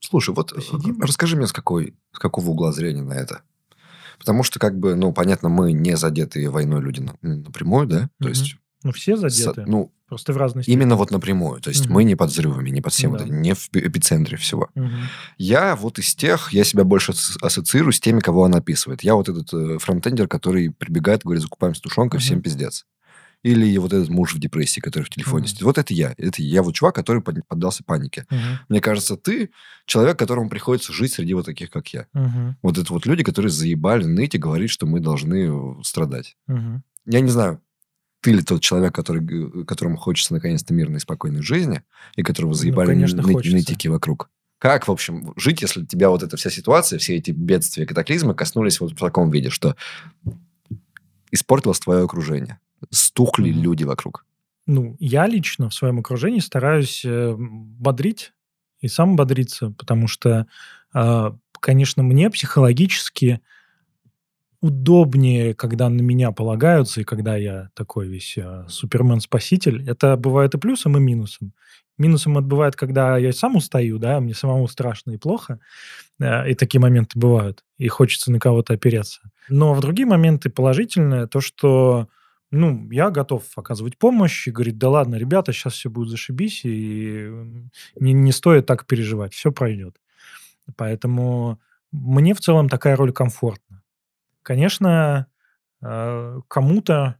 [0.00, 1.00] Слушай, вот Посидим.
[1.00, 3.42] расскажи мне, с, какой, с какого угла зрения на это.
[4.18, 8.10] Потому что, как бы, ну, понятно, мы не задетые войной люди напрямую, да?
[8.20, 8.56] То есть...
[8.82, 9.62] Ну, все задеты.
[9.62, 10.82] С, ну, Просто в разной степени.
[10.82, 11.60] Именно вот напрямую.
[11.60, 11.94] То есть угу.
[11.94, 13.24] мы не под взрывами, не под всем, да.
[13.26, 14.68] не в эпицентре всего.
[14.74, 14.88] Угу.
[15.38, 19.02] Я вот из тех, я себя больше ассоциирую с теми, кого он описывает.
[19.04, 22.24] Я вот этот э, фронтендер, который прибегает, говорит, закупаем с тушенкой, угу.
[22.24, 22.86] всем пиздец.
[23.42, 25.46] Или вот этот муж в депрессии, который в телефоне Мгм.
[25.48, 25.62] сидит.
[25.62, 26.12] Вот это я.
[26.18, 28.26] Это я вот чувак, который под- поддался панике.
[28.30, 28.40] Мгм.
[28.68, 29.50] Мне кажется, ты
[29.86, 32.06] человек, которому приходится жить среди вот таких, как я.
[32.12, 32.56] Мгм.
[32.62, 36.36] Вот это вот люди, которые заебали ныть и говорить, что мы должны э, страдать.
[36.48, 36.82] Мгм.
[37.06, 37.62] Я не знаю,
[38.20, 41.82] ты ли тот человек, который, г- которому хочется наконец-то мирной и спокойной жизни,
[42.16, 43.56] и которого Ну, заебали конечно, ны- хочется.
[43.56, 44.28] нытики вокруг.
[44.58, 48.78] Как, в общем, жить, если тебя вот эта вся ситуация, все эти бедствия, катаклизмы коснулись
[48.80, 49.74] вот в таком виде, что
[51.30, 52.58] испортилось твое окружение,
[52.90, 53.62] стухли Мгм.
[53.62, 54.24] люди вокруг.
[54.66, 58.32] Ну, я лично в своем окружении стараюсь э, бодрить
[58.80, 60.46] и сам бодриться, потому что,
[60.94, 63.40] э, конечно, мне психологически
[64.60, 69.88] удобнее, когда на меня полагаются, и когда я такой весь э, супермен-спаситель.
[69.88, 71.52] Это бывает и плюсом, и минусом.
[71.96, 75.60] Минусом это бывает, когда я сам устаю, да, мне самому страшно и плохо,
[76.20, 79.20] э, и такие моменты бывают, и хочется на кого-то опереться.
[79.48, 82.08] Но в другие моменты положительное то, что
[82.50, 87.30] ну, я готов оказывать помощь и говорить, да ладно, ребята, сейчас все будет зашибись, и
[87.96, 90.00] не, не стоит так переживать, все пройдет.
[90.76, 91.60] Поэтому
[91.92, 93.82] мне в целом такая роль комфортна.
[94.42, 95.26] Конечно,
[95.80, 97.16] э, кому-то,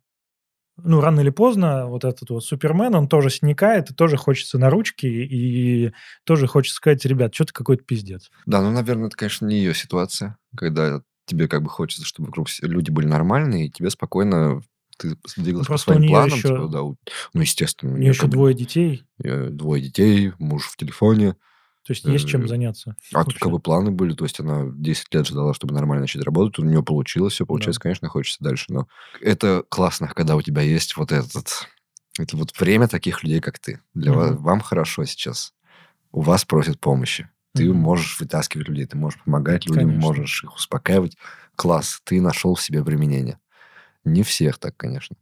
[0.76, 4.68] ну, рано или поздно вот этот вот Супермен, он тоже сникает, и тоже хочется на
[4.68, 5.92] ручки, и
[6.24, 8.30] тоже хочется сказать, ребят, что-то какой-то пиздец.
[8.46, 12.48] Да, ну, наверное, это, конечно, не ее ситуация, когда тебе как бы хочется, чтобы вокруг
[12.62, 14.62] люди были нормальные, и тебе спокойно
[15.00, 16.38] ты двигалась по Просто у своим планам.
[16.38, 16.96] ещё- типа, да, у-
[17.34, 17.94] ну, естественно.
[17.94, 21.34] У нее еще как двое детей, э, двое детей, муж в телефоне.
[21.86, 22.94] то есть есть Э, чем заняться.
[23.14, 26.22] А тут как бы планы были, то есть она 10 лет ждала, чтобы нормально начать
[26.22, 28.86] работать, у нее получилось, все получается, конечно, хочется дальше, но
[29.20, 31.66] это классно, когда у тебя есть вот этот,
[32.18, 33.80] это вот время таких людей, как ты.
[33.94, 34.42] Для вас, Мгм.
[34.42, 35.54] вам хорошо сейчас,
[36.12, 37.78] у вас просят помощи, ты Мгм.
[37.80, 40.06] можешь вытаскивать людей, ты можешь помогать людям, Конечно.
[40.08, 41.16] можешь их успокаивать.
[41.56, 43.38] Класс, ты нашел в себе применение.
[44.04, 45.16] Не всех так, конечно.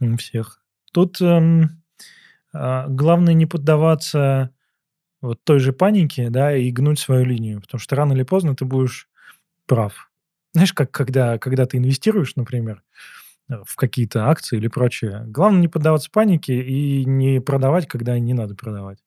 [0.00, 0.60] М, Всех.
[0.92, 1.82] Тут эм,
[2.52, 4.50] а, главное не поддаваться
[5.22, 8.64] вот той же панике, да, и гнуть свою линию, потому что рано или поздно ты
[8.64, 9.08] будешь
[9.66, 10.10] прав.
[10.54, 12.82] Знаешь, как когда, когда ты инвестируешь, например,
[13.50, 18.34] э, в какие-то акции или прочее, главное не поддаваться панике и не продавать, когда не
[18.34, 19.00] надо продавать.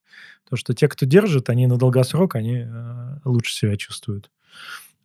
[0.46, 4.32] Потому что те, кто держит, они на долгосрок, они э, лучше себя чувствуют.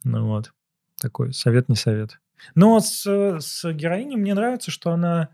[0.05, 0.53] Ну вот.
[1.01, 2.19] Такой совет не совет.
[2.55, 5.29] Но с, э, с героиней мне нравится, что она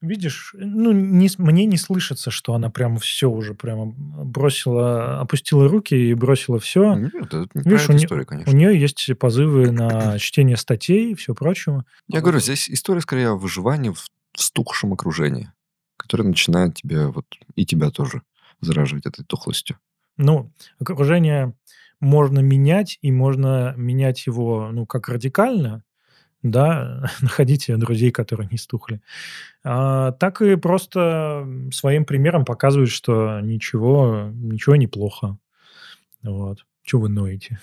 [0.00, 5.92] Видишь, ну, не, мне не слышится, что она прямо все уже прямо бросила, опустила руки
[5.92, 6.94] и бросила все.
[6.94, 8.56] Нет, это не Видишь, у, не- историю, у конечно.
[8.56, 11.84] нее есть позывы на чтение статей и все прочего.
[12.06, 14.08] Я говорю, здесь история скорее о выживании в
[14.38, 15.50] в стухшем окружении,
[15.96, 17.26] которое начинает тебя вот
[17.56, 18.22] и тебя тоже
[18.60, 19.78] заражать этой тухлостью.
[20.16, 21.54] Ну, окружение
[22.00, 25.82] можно менять, и можно менять его, ну, как радикально,
[26.42, 29.00] да, находите друзей, которые не стухли,
[29.64, 35.38] а, так и просто своим примером показывать, что ничего, ничего неплохо.
[36.22, 36.64] Вот.
[36.82, 37.60] Чего вы ноете?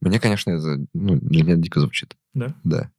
[0.00, 2.16] Мне, конечно, это ну, для меня дико звучит.
[2.34, 2.54] Да?
[2.62, 2.90] Да.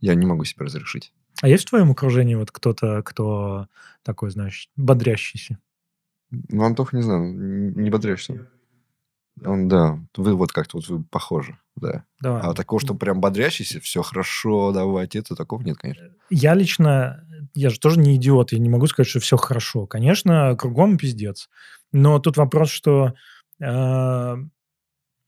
[0.00, 1.12] Я не могу себе разрешить.
[1.42, 3.68] А есть в твоем окружении вот кто-то, кто
[4.02, 5.58] такой, знаешь, бодрящийся?
[6.30, 8.48] Ну, Антоха, не знаю, не бодрящийся.
[9.44, 12.04] Он, да, вы вот как-то вот вы похожи, да.
[12.20, 12.42] Давай.
[12.42, 16.08] А такого, что прям бодрящийся, все хорошо, давайте, это такого нет, конечно.
[16.30, 19.86] Я лично, я же тоже не идиот, я не могу сказать, что все хорошо.
[19.86, 21.48] Конечно, кругом пиздец.
[21.92, 23.14] Но тут вопрос, что
[23.60, 24.36] э,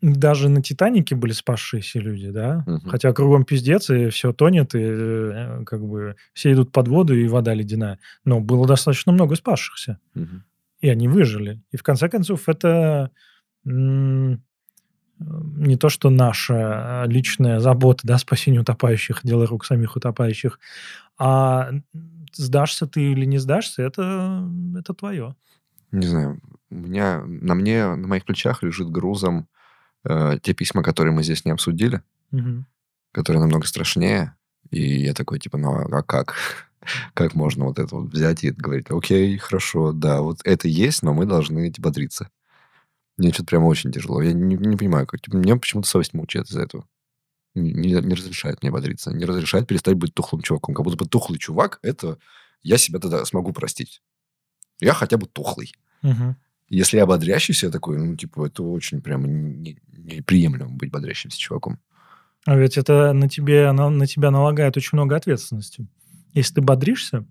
[0.02, 2.62] даже на Титанике были спасшиеся люди, да?
[2.66, 2.88] Мгм.
[2.90, 7.26] Хотя кругом пиздец, и все тонет, и э, как бы все идут под воду, и
[7.28, 7.98] вода ледяная.
[8.24, 10.44] Но было достаточно много спасшихся, Мгм.
[10.80, 11.60] и они выжили.
[11.72, 13.10] И в конце концов это
[13.66, 14.38] не
[15.76, 20.58] то, что наша э, личная забота, да, спасение утопающих, дело рук самих утопающих,
[21.18, 21.70] а
[22.32, 24.48] сдашься ты или не сдашься, это,
[24.78, 25.34] это твое.
[25.92, 26.40] Не знаю,
[26.70, 29.48] у меня, на мне, на моих плечах лежит грузом
[30.04, 32.66] э, те письма, которые мы здесь не обсудили, Мгм.
[33.12, 34.36] которые намного страшнее.
[34.70, 36.36] И я такой, типа, ну а как?
[37.14, 41.14] Как можно вот это вот взять и говорить, окей, хорошо, да, вот это есть, но
[41.14, 42.28] мы должны типа, бодриться.
[43.16, 44.20] Мне что-то прямо очень тяжело.
[44.20, 45.20] Я не, не понимаю, как.
[45.22, 46.86] Типа, мне почему-то совесть мучает из-за этого.
[47.54, 49.10] Не, не- не разрешает мне бодриться.
[49.12, 50.74] Не разрешает перестать быть тухлым чуваком.
[50.74, 52.18] Как будто бы тухлый чувак, это
[52.62, 54.02] я себя тогда смогу простить.
[54.80, 55.72] Я хотя бы тухлый.
[56.02, 56.36] Мгм.
[56.68, 61.78] Если я бодрящийся, я такой, ну, типа, это очень прямо не- неприемлемо быть бодрящимся чуваком.
[62.44, 65.86] А ведь это на, тебе, на, на тебя налагает очень много ответственности.
[66.34, 67.24] Если ты бодришься,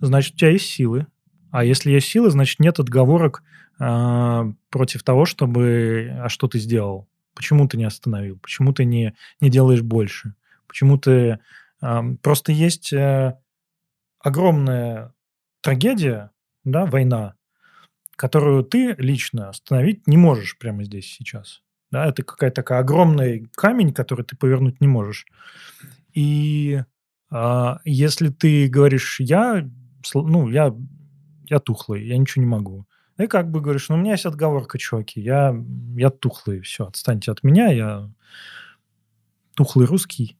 [0.00, 1.06] значит, у тебя есть силы.
[1.50, 3.42] А если есть силы, значит, нет отговорок
[3.78, 6.12] а, против того, чтобы...
[6.20, 7.08] А что ты сделал?
[7.34, 8.38] Почему ты не остановил?
[8.38, 10.34] Почему ты не, не делаешь больше?
[10.66, 11.38] Почему ты...
[11.80, 12.92] а, просто есть...
[12.92, 13.36] э,
[14.20, 15.14] огромная
[15.60, 16.30] трагедия,
[16.64, 17.34] да, война,
[18.16, 21.62] которую ты лично остановить не можешь прямо здесь сейчас.
[21.90, 25.26] Да, это какая-то такая огромный камень, который ты повернуть не можешь.
[26.12, 26.82] И
[27.30, 29.66] а, если ты говоришь, я,
[30.14, 30.74] ну, я,
[31.50, 32.86] я тухлый, я ничего не могу.
[33.18, 35.54] И как бы говоришь, ну, у меня есть отговорка, чуваки, я,
[35.96, 38.10] я тухлый, все, отстаньте от меня, я
[39.54, 40.38] тухлый русский.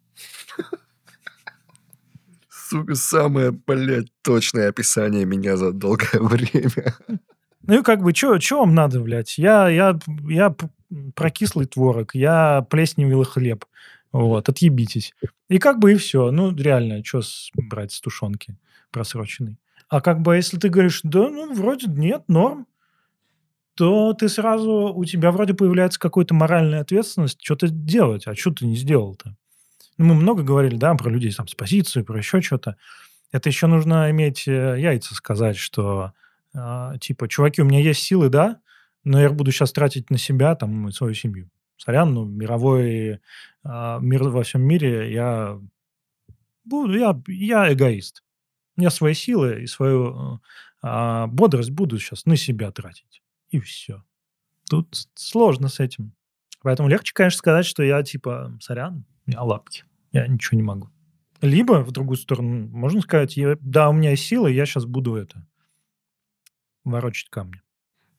[2.48, 6.94] Сука, самое, блядь, точное описание меня за долгое время.
[7.62, 9.38] Ну и как бы, что вам надо, блядь?
[9.38, 9.98] Я, я,
[10.28, 10.54] я
[11.14, 13.64] прокислый творог, я плесневелый хлеб.
[14.12, 15.14] Вот, отъебитесь.
[15.48, 16.30] И как бы и все.
[16.30, 17.20] Ну, реально, что
[17.54, 18.56] брать с тушенки
[18.90, 19.58] просроченной?
[19.88, 22.66] А как бы, если ты говоришь, да, ну, вроде нет, норм,
[23.74, 28.26] то ты сразу, у тебя вроде появляется какая-то моральная ответственность что-то делать.
[28.26, 29.36] А что ты не сделал-то?
[29.96, 32.76] Ну, мы много говорили, да, про людей там с позицией, про еще что-то.
[33.32, 36.12] Это еще нужно иметь э, яйца сказать, что
[36.54, 38.60] а, типа, чуваки, у меня есть силы, да,
[39.04, 41.50] но я буду сейчас тратить на себя, там, и свою семью.
[41.76, 43.20] Сорян, ну, мировой
[43.62, 45.60] а, мир во всем мире, я
[46.64, 48.22] буду, я, я эгоист.
[48.78, 50.40] Я свои силы и свою
[50.80, 53.22] а, бодрость буду сейчас на себя тратить.
[53.50, 54.04] И все.
[54.70, 56.14] Тут сложно с этим.
[56.62, 60.88] Поэтому легче, конечно, сказать, что я типа, сорян, я лапки, я ничего не могу.
[61.40, 65.14] Либо, в другую сторону, можно сказать, я, да, у меня есть силы, я сейчас буду
[65.14, 65.46] это
[66.84, 67.60] ворочать камни.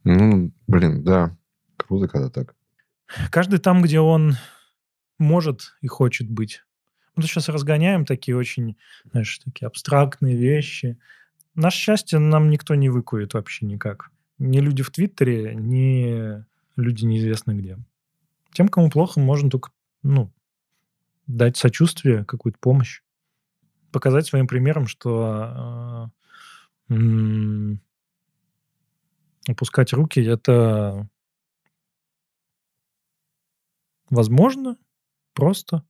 [0.03, 1.37] Ну, блин, да.
[1.77, 2.55] Круто, когда так.
[3.31, 4.35] Каждый там, где он
[5.17, 6.63] может и хочет быть.
[7.19, 8.77] Мы сейчас разгоняем такие очень,
[9.11, 10.97] знаешь, такие абстрактные вещи.
[11.53, 14.09] Наше счастье нам никто не выкует вообще никак.
[14.37, 16.45] Ни люди в Твиттере, ни
[16.77, 17.77] люди неизвестно где.
[18.53, 20.31] Тем, кому плохо, можно только, ну,
[21.27, 23.01] дать сочувствие, какую-то помощь.
[23.91, 26.09] Показать своим примером, что
[26.89, 27.75] э,
[29.45, 31.05] Опускать руки это
[34.09, 34.77] возможно,
[35.33, 35.83] просто,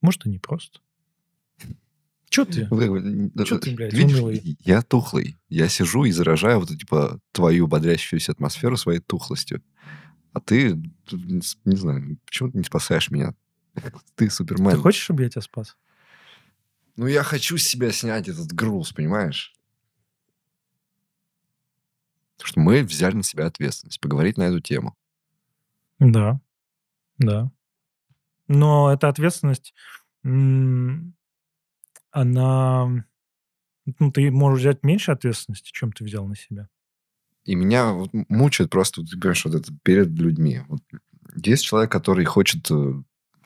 [0.00, 0.80] может и не просто.
[2.30, 2.68] Че ты?
[3.44, 4.56] Че ты, блядь, Видишь, унылый?
[4.60, 5.36] Я тухлый.
[5.48, 9.62] Я сижу и заражаю вот, типа, твою бодрящуюся атмосферу своей тухлостью.
[10.32, 10.80] А ты,
[11.10, 13.34] не знаю, почему ты не спасаешь меня?
[14.14, 14.72] Ты супермен.
[14.72, 15.76] Ты хочешь, чтобы я тебя спас?
[16.96, 19.54] Ну, я хочу с себя снять этот груз, понимаешь?
[22.36, 24.96] Потому что мы взяли на себя ответственность поговорить на эту тему.
[25.98, 26.40] Да,
[27.18, 27.50] да.
[28.50, 29.72] Но эта ответственность,
[30.24, 31.06] она...
[34.00, 36.68] Ну, ты можешь взять меньше ответственности, чем ты взял на себя.
[37.44, 40.62] И меня вот мучает просто, ты понимаешь, вот это перед людьми.
[40.66, 40.80] Вот
[41.36, 42.94] есть человек, который хочет, э,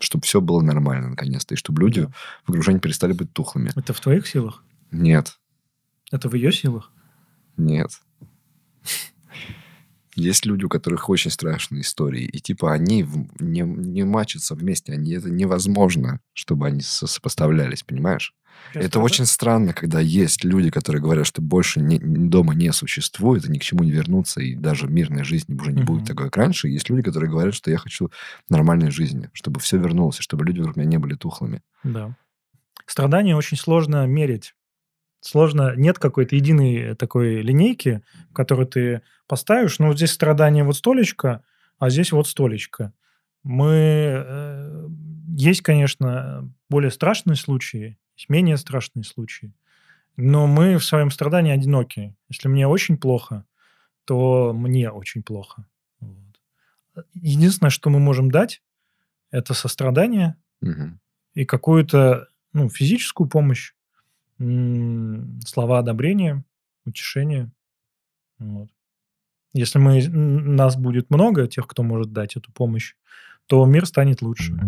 [0.01, 2.09] чтобы все было нормально, наконец-то, и чтобы люди
[2.45, 3.73] в окружении перестали быть тухлыми.
[3.77, 4.65] Это в твоих силах?
[4.91, 5.39] Нет.
[6.13, 6.91] Это в ее силах?
[7.59, 7.91] Нет.
[10.15, 13.07] Есть люди, у которых очень страшные истории, и типа они
[13.39, 18.35] не, не мачатся вместе, они это невозможно, чтобы они сопоставлялись, понимаешь?
[18.73, 19.05] Сейчас это правда?
[19.05, 23.59] очень странно, когда есть люди, которые говорят, что больше не, дома не существует, и ни
[23.59, 25.95] к чему не вернуться, и даже мирной жизни уже не угу.
[25.95, 26.69] будет такой, как раньше.
[26.69, 28.11] Есть люди, которые говорят, что я хочу
[28.49, 31.63] нормальной жизни, чтобы все вернулось, и чтобы люди вокруг меня не были тухлыми.
[31.83, 32.17] Да.
[32.87, 34.55] Страдания очень сложно мерить
[35.27, 38.03] сложно, нет какой-то единой такой линейки,
[38.33, 41.43] которую ты поставишь, ну, вот здесь страдание вот столечко,
[41.79, 42.93] а здесь вот столечко.
[43.43, 44.25] Мы...
[44.27, 44.89] Э,
[45.37, 49.53] есть, конечно, более страшные случаи, есть менее страшные случаи,
[50.17, 52.15] но мы в своем страдании одиноки.
[52.29, 53.45] Если мне очень плохо,
[54.05, 55.67] то мне очень плохо.
[55.99, 56.41] Вот.
[57.15, 58.63] Единственное, что мы можем дать,
[59.33, 60.99] это сострадание угу.
[61.33, 63.75] и какую-то ну, физическую помощь,
[64.39, 66.45] слова одобрения,
[66.85, 67.51] утешения.
[68.39, 68.69] Вот.
[69.53, 72.95] Если мы, нас будет много, тех, кто может дать эту помощь,
[73.47, 74.59] то мир станет лучше.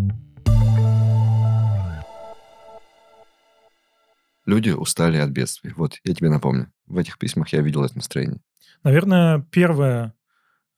[4.44, 5.72] Люди устали от бедствий.
[5.76, 6.72] Вот, я тебе напомню.
[6.86, 8.40] В этих письмах я видел это настроение.
[8.84, 10.14] Наверное, первое,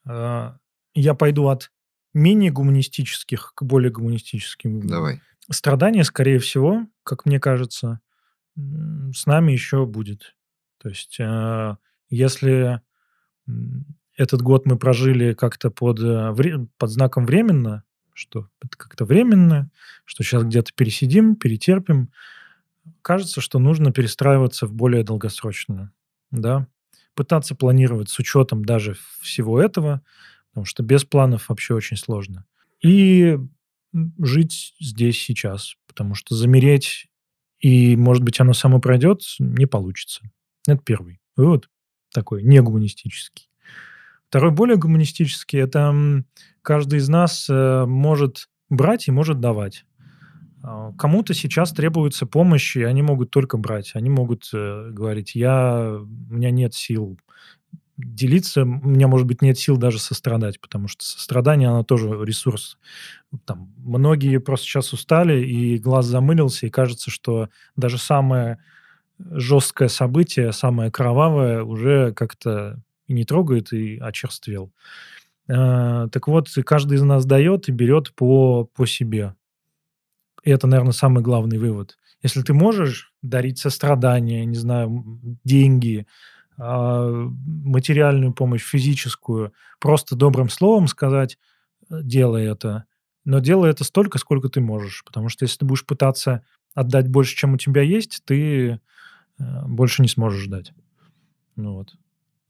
[0.09, 0.53] э,
[0.95, 1.70] я пойду от
[2.14, 4.86] менее гуманистических к более гуманистическим.
[4.86, 5.20] Давай.
[5.51, 8.01] Страдания, скорее всего, как мне кажется,
[9.15, 10.35] с нами еще будет.
[10.79, 11.77] То есть, э,
[12.11, 12.81] если
[14.17, 17.85] этот год мы прожили как-то под, э, под знаком временно,
[18.15, 19.71] что это как-то временно,
[20.05, 22.11] что сейчас где-то пересидим, перетерпим,
[23.03, 25.93] кажется, что нужно перестраиваться в более долгосрочную,
[26.31, 26.67] да,
[27.15, 30.03] пытаться планировать с учетом даже всего этого,
[30.51, 32.45] потому что без планов вообще очень сложно.
[32.81, 33.39] И
[34.19, 37.08] жить здесь сейчас, потому что замереть
[37.61, 40.23] и, может быть, оно само пройдет, не получится.
[40.67, 41.69] Это первый вывод
[42.13, 43.49] такой, не гуманистический.
[44.29, 46.25] Второй, более гуманистический, это
[46.63, 49.87] каждый из нас э, может брать и может давать.
[50.63, 53.93] А, кому-то сейчас требуется помощь, и они могут только брать.
[53.95, 57.19] Они могут э, говорить, я, у меня нет сил
[57.99, 62.79] делиться, у меня, может быть, нет сил даже сострадать, потому что сострадание, оно тоже ресурс.
[63.45, 68.59] Там, многие просто сейчас устали, и глаз замылился, и кажется, что даже самое
[69.19, 74.73] жесткое событие, самое кровавое, уже как-то и не трогает, и очерствел.
[75.49, 79.35] А, так вот, каждый из нас дает и берет по, по себе.
[80.45, 81.99] И это, наверное, самый главный вывод.
[82.23, 85.05] Если ты можешь дарить сострадание, не знаю,
[85.45, 86.07] деньги,
[86.59, 91.39] материальную помощь, физическую, просто добрым словом сказать,
[91.89, 92.85] э, делай это.
[93.25, 95.05] Но делай это столько, сколько ты можешь.
[95.05, 96.45] Потому что если ты будешь пытаться
[96.75, 98.79] отдать больше, чем у тебя есть, ты э,
[99.67, 100.73] больше не сможешь дать.
[101.57, 101.95] Ну вот.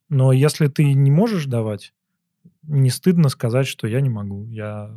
[0.08, 1.92] Но если ты не можешь давать,
[2.62, 4.90] не стыдно сказать, что я не могу, я,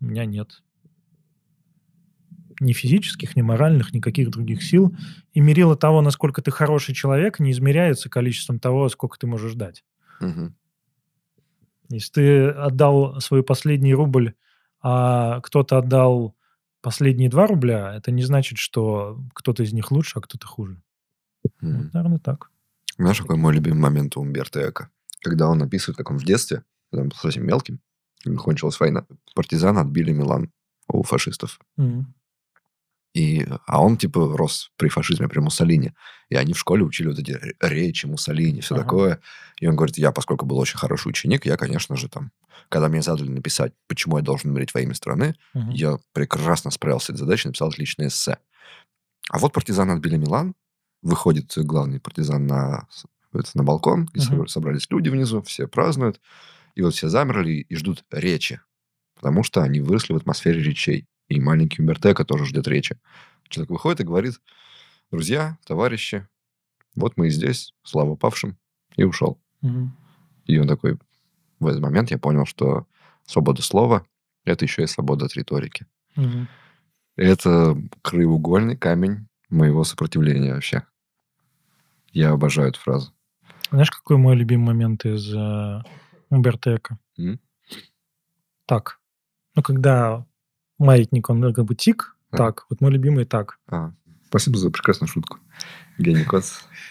[0.00, 0.62] у меня нет
[2.60, 4.94] ни физических, ни моральных, никаких других сил.
[5.32, 9.84] И мерило того, насколько ты хороший человек, не измеряется количеством того, сколько ты можешь дать.
[10.20, 10.52] Угу.
[11.88, 14.34] Если ты отдал свой последний рубль,
[14.82, 16.36] а кто-то отдал
[16.82, 20.80] последние два рубля, это не значит, что кто-то из них лучше, а кто-то хуже.
[21.42, 21.72] Угу.
[21.72, 22.50] Вот, наверное, так.
[22.96, 24.90] Знаешь, какой мой любимый момент у Умберто Эко?
[25.22, 27.80] Когда он описывает, как он в детстве, когда он был совсем мелким,
[28.38, 30.50] кончилась война, партизаны отбили Милан
[30.88, 31.58] у фашистов.
[31.76, 32.14] Мгм.
[33.12, 35.94] И, а он, типа, рос при фашизме, при Муссолини.
[36.28, 38.84] И они в школе учили вот эти ре- речи Муссолини, все Ага.
[38.84, 39.20] такое.
[39.60, 42.30] И он говорит, я, поскольку был очень хороший ученик, я, конечно же, там,
[42.68, 45.70] когда мне задали написать, почему я должен умереть во имя страны, Мгм.
[45.70, 48.38] я прекрасно справился с этой задачей, написал отличное эссе.
[49.28, 50.54] А вот партизаны отбили Милан,
[51.02, 52.86] выходит главный партизан на,
[53.54, 54.22] на балкон, Мгм.
[54.42, 56.20] собра- собрались люди внизу, все празднуют,
[56.76, 58.60] и вот все замерли и ждут речи,
[59.16, 61.06] потому что они выросли в атмосфере речей.
[61.30, 62.98] И маленький Умбертеко тоже ждет речи.
[63.48, 64.40] Человек выходит и говорит,
[65.12, 66.26] друзья, товарищи,
[66.96, 68.58] вот мы и здесь, слава павшим,
[68.96, 69.40] и ушел.
[69.62, 69.96] Мгм.
[70.46, 70.98] И он такой,
[71.60, 72.86] в этот момент я понял, что
[73.26, 74.04] свобода слова–
[74.44, 75.86] это еще и свобода от риторики.
[76.16, 76.48] Мгм.
[77.14, 80.82] Это краеугольный камень моего сопротивления вообще.
[82.12, 83.12] Я обожаю эту фразу.
[83.70, 85.82] Знаешь, какой мой любимый момент из э,
[86.28, 86.98] Умберто Эко?
[87.18, 87.38] М?
[88.66, 88.98] Так.
[89.54, 90.26] Ну, когда
[90.80, 92.36] маятник, он как бы тик, А.
[92.36, 92.66] так.
[92.70, 93.58] Вот мой любимый так.
[93.68, 93.92] А,
[94.26, 95.38] спасибо за прекрасную шутку.
[95.98, 96.44] Гений кот.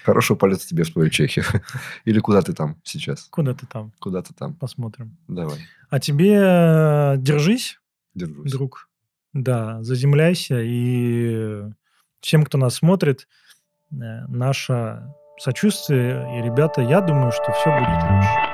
[0.05, 1.45] Хорошего полета тебе в твою Чехию.
[2.05, 3.27] Или куда ты там сейчас?
[3.31, 3.91] Куда ты там?
[3.99, 4.53] Куда ты там?
[4.53, 5.17] Посмотрим.
[5.27, 5.57] Давай.
[5.89, 7.79] А тебе э, держись,
[8.13, 8.51] Держусь.
[8.51, 8.87] друг.
[9.33, 10.59] Да, заземляйся.
[10.61, 11.63] И
[12.21, 13.27] всем, кто нас смотрит,
[13.91, 13.95] э,
[14.27, 15.03] наше
[15.39, 16.39] сочувствие.
[16.39, 18.48] И, ребята, я думаю, что все будет лучше.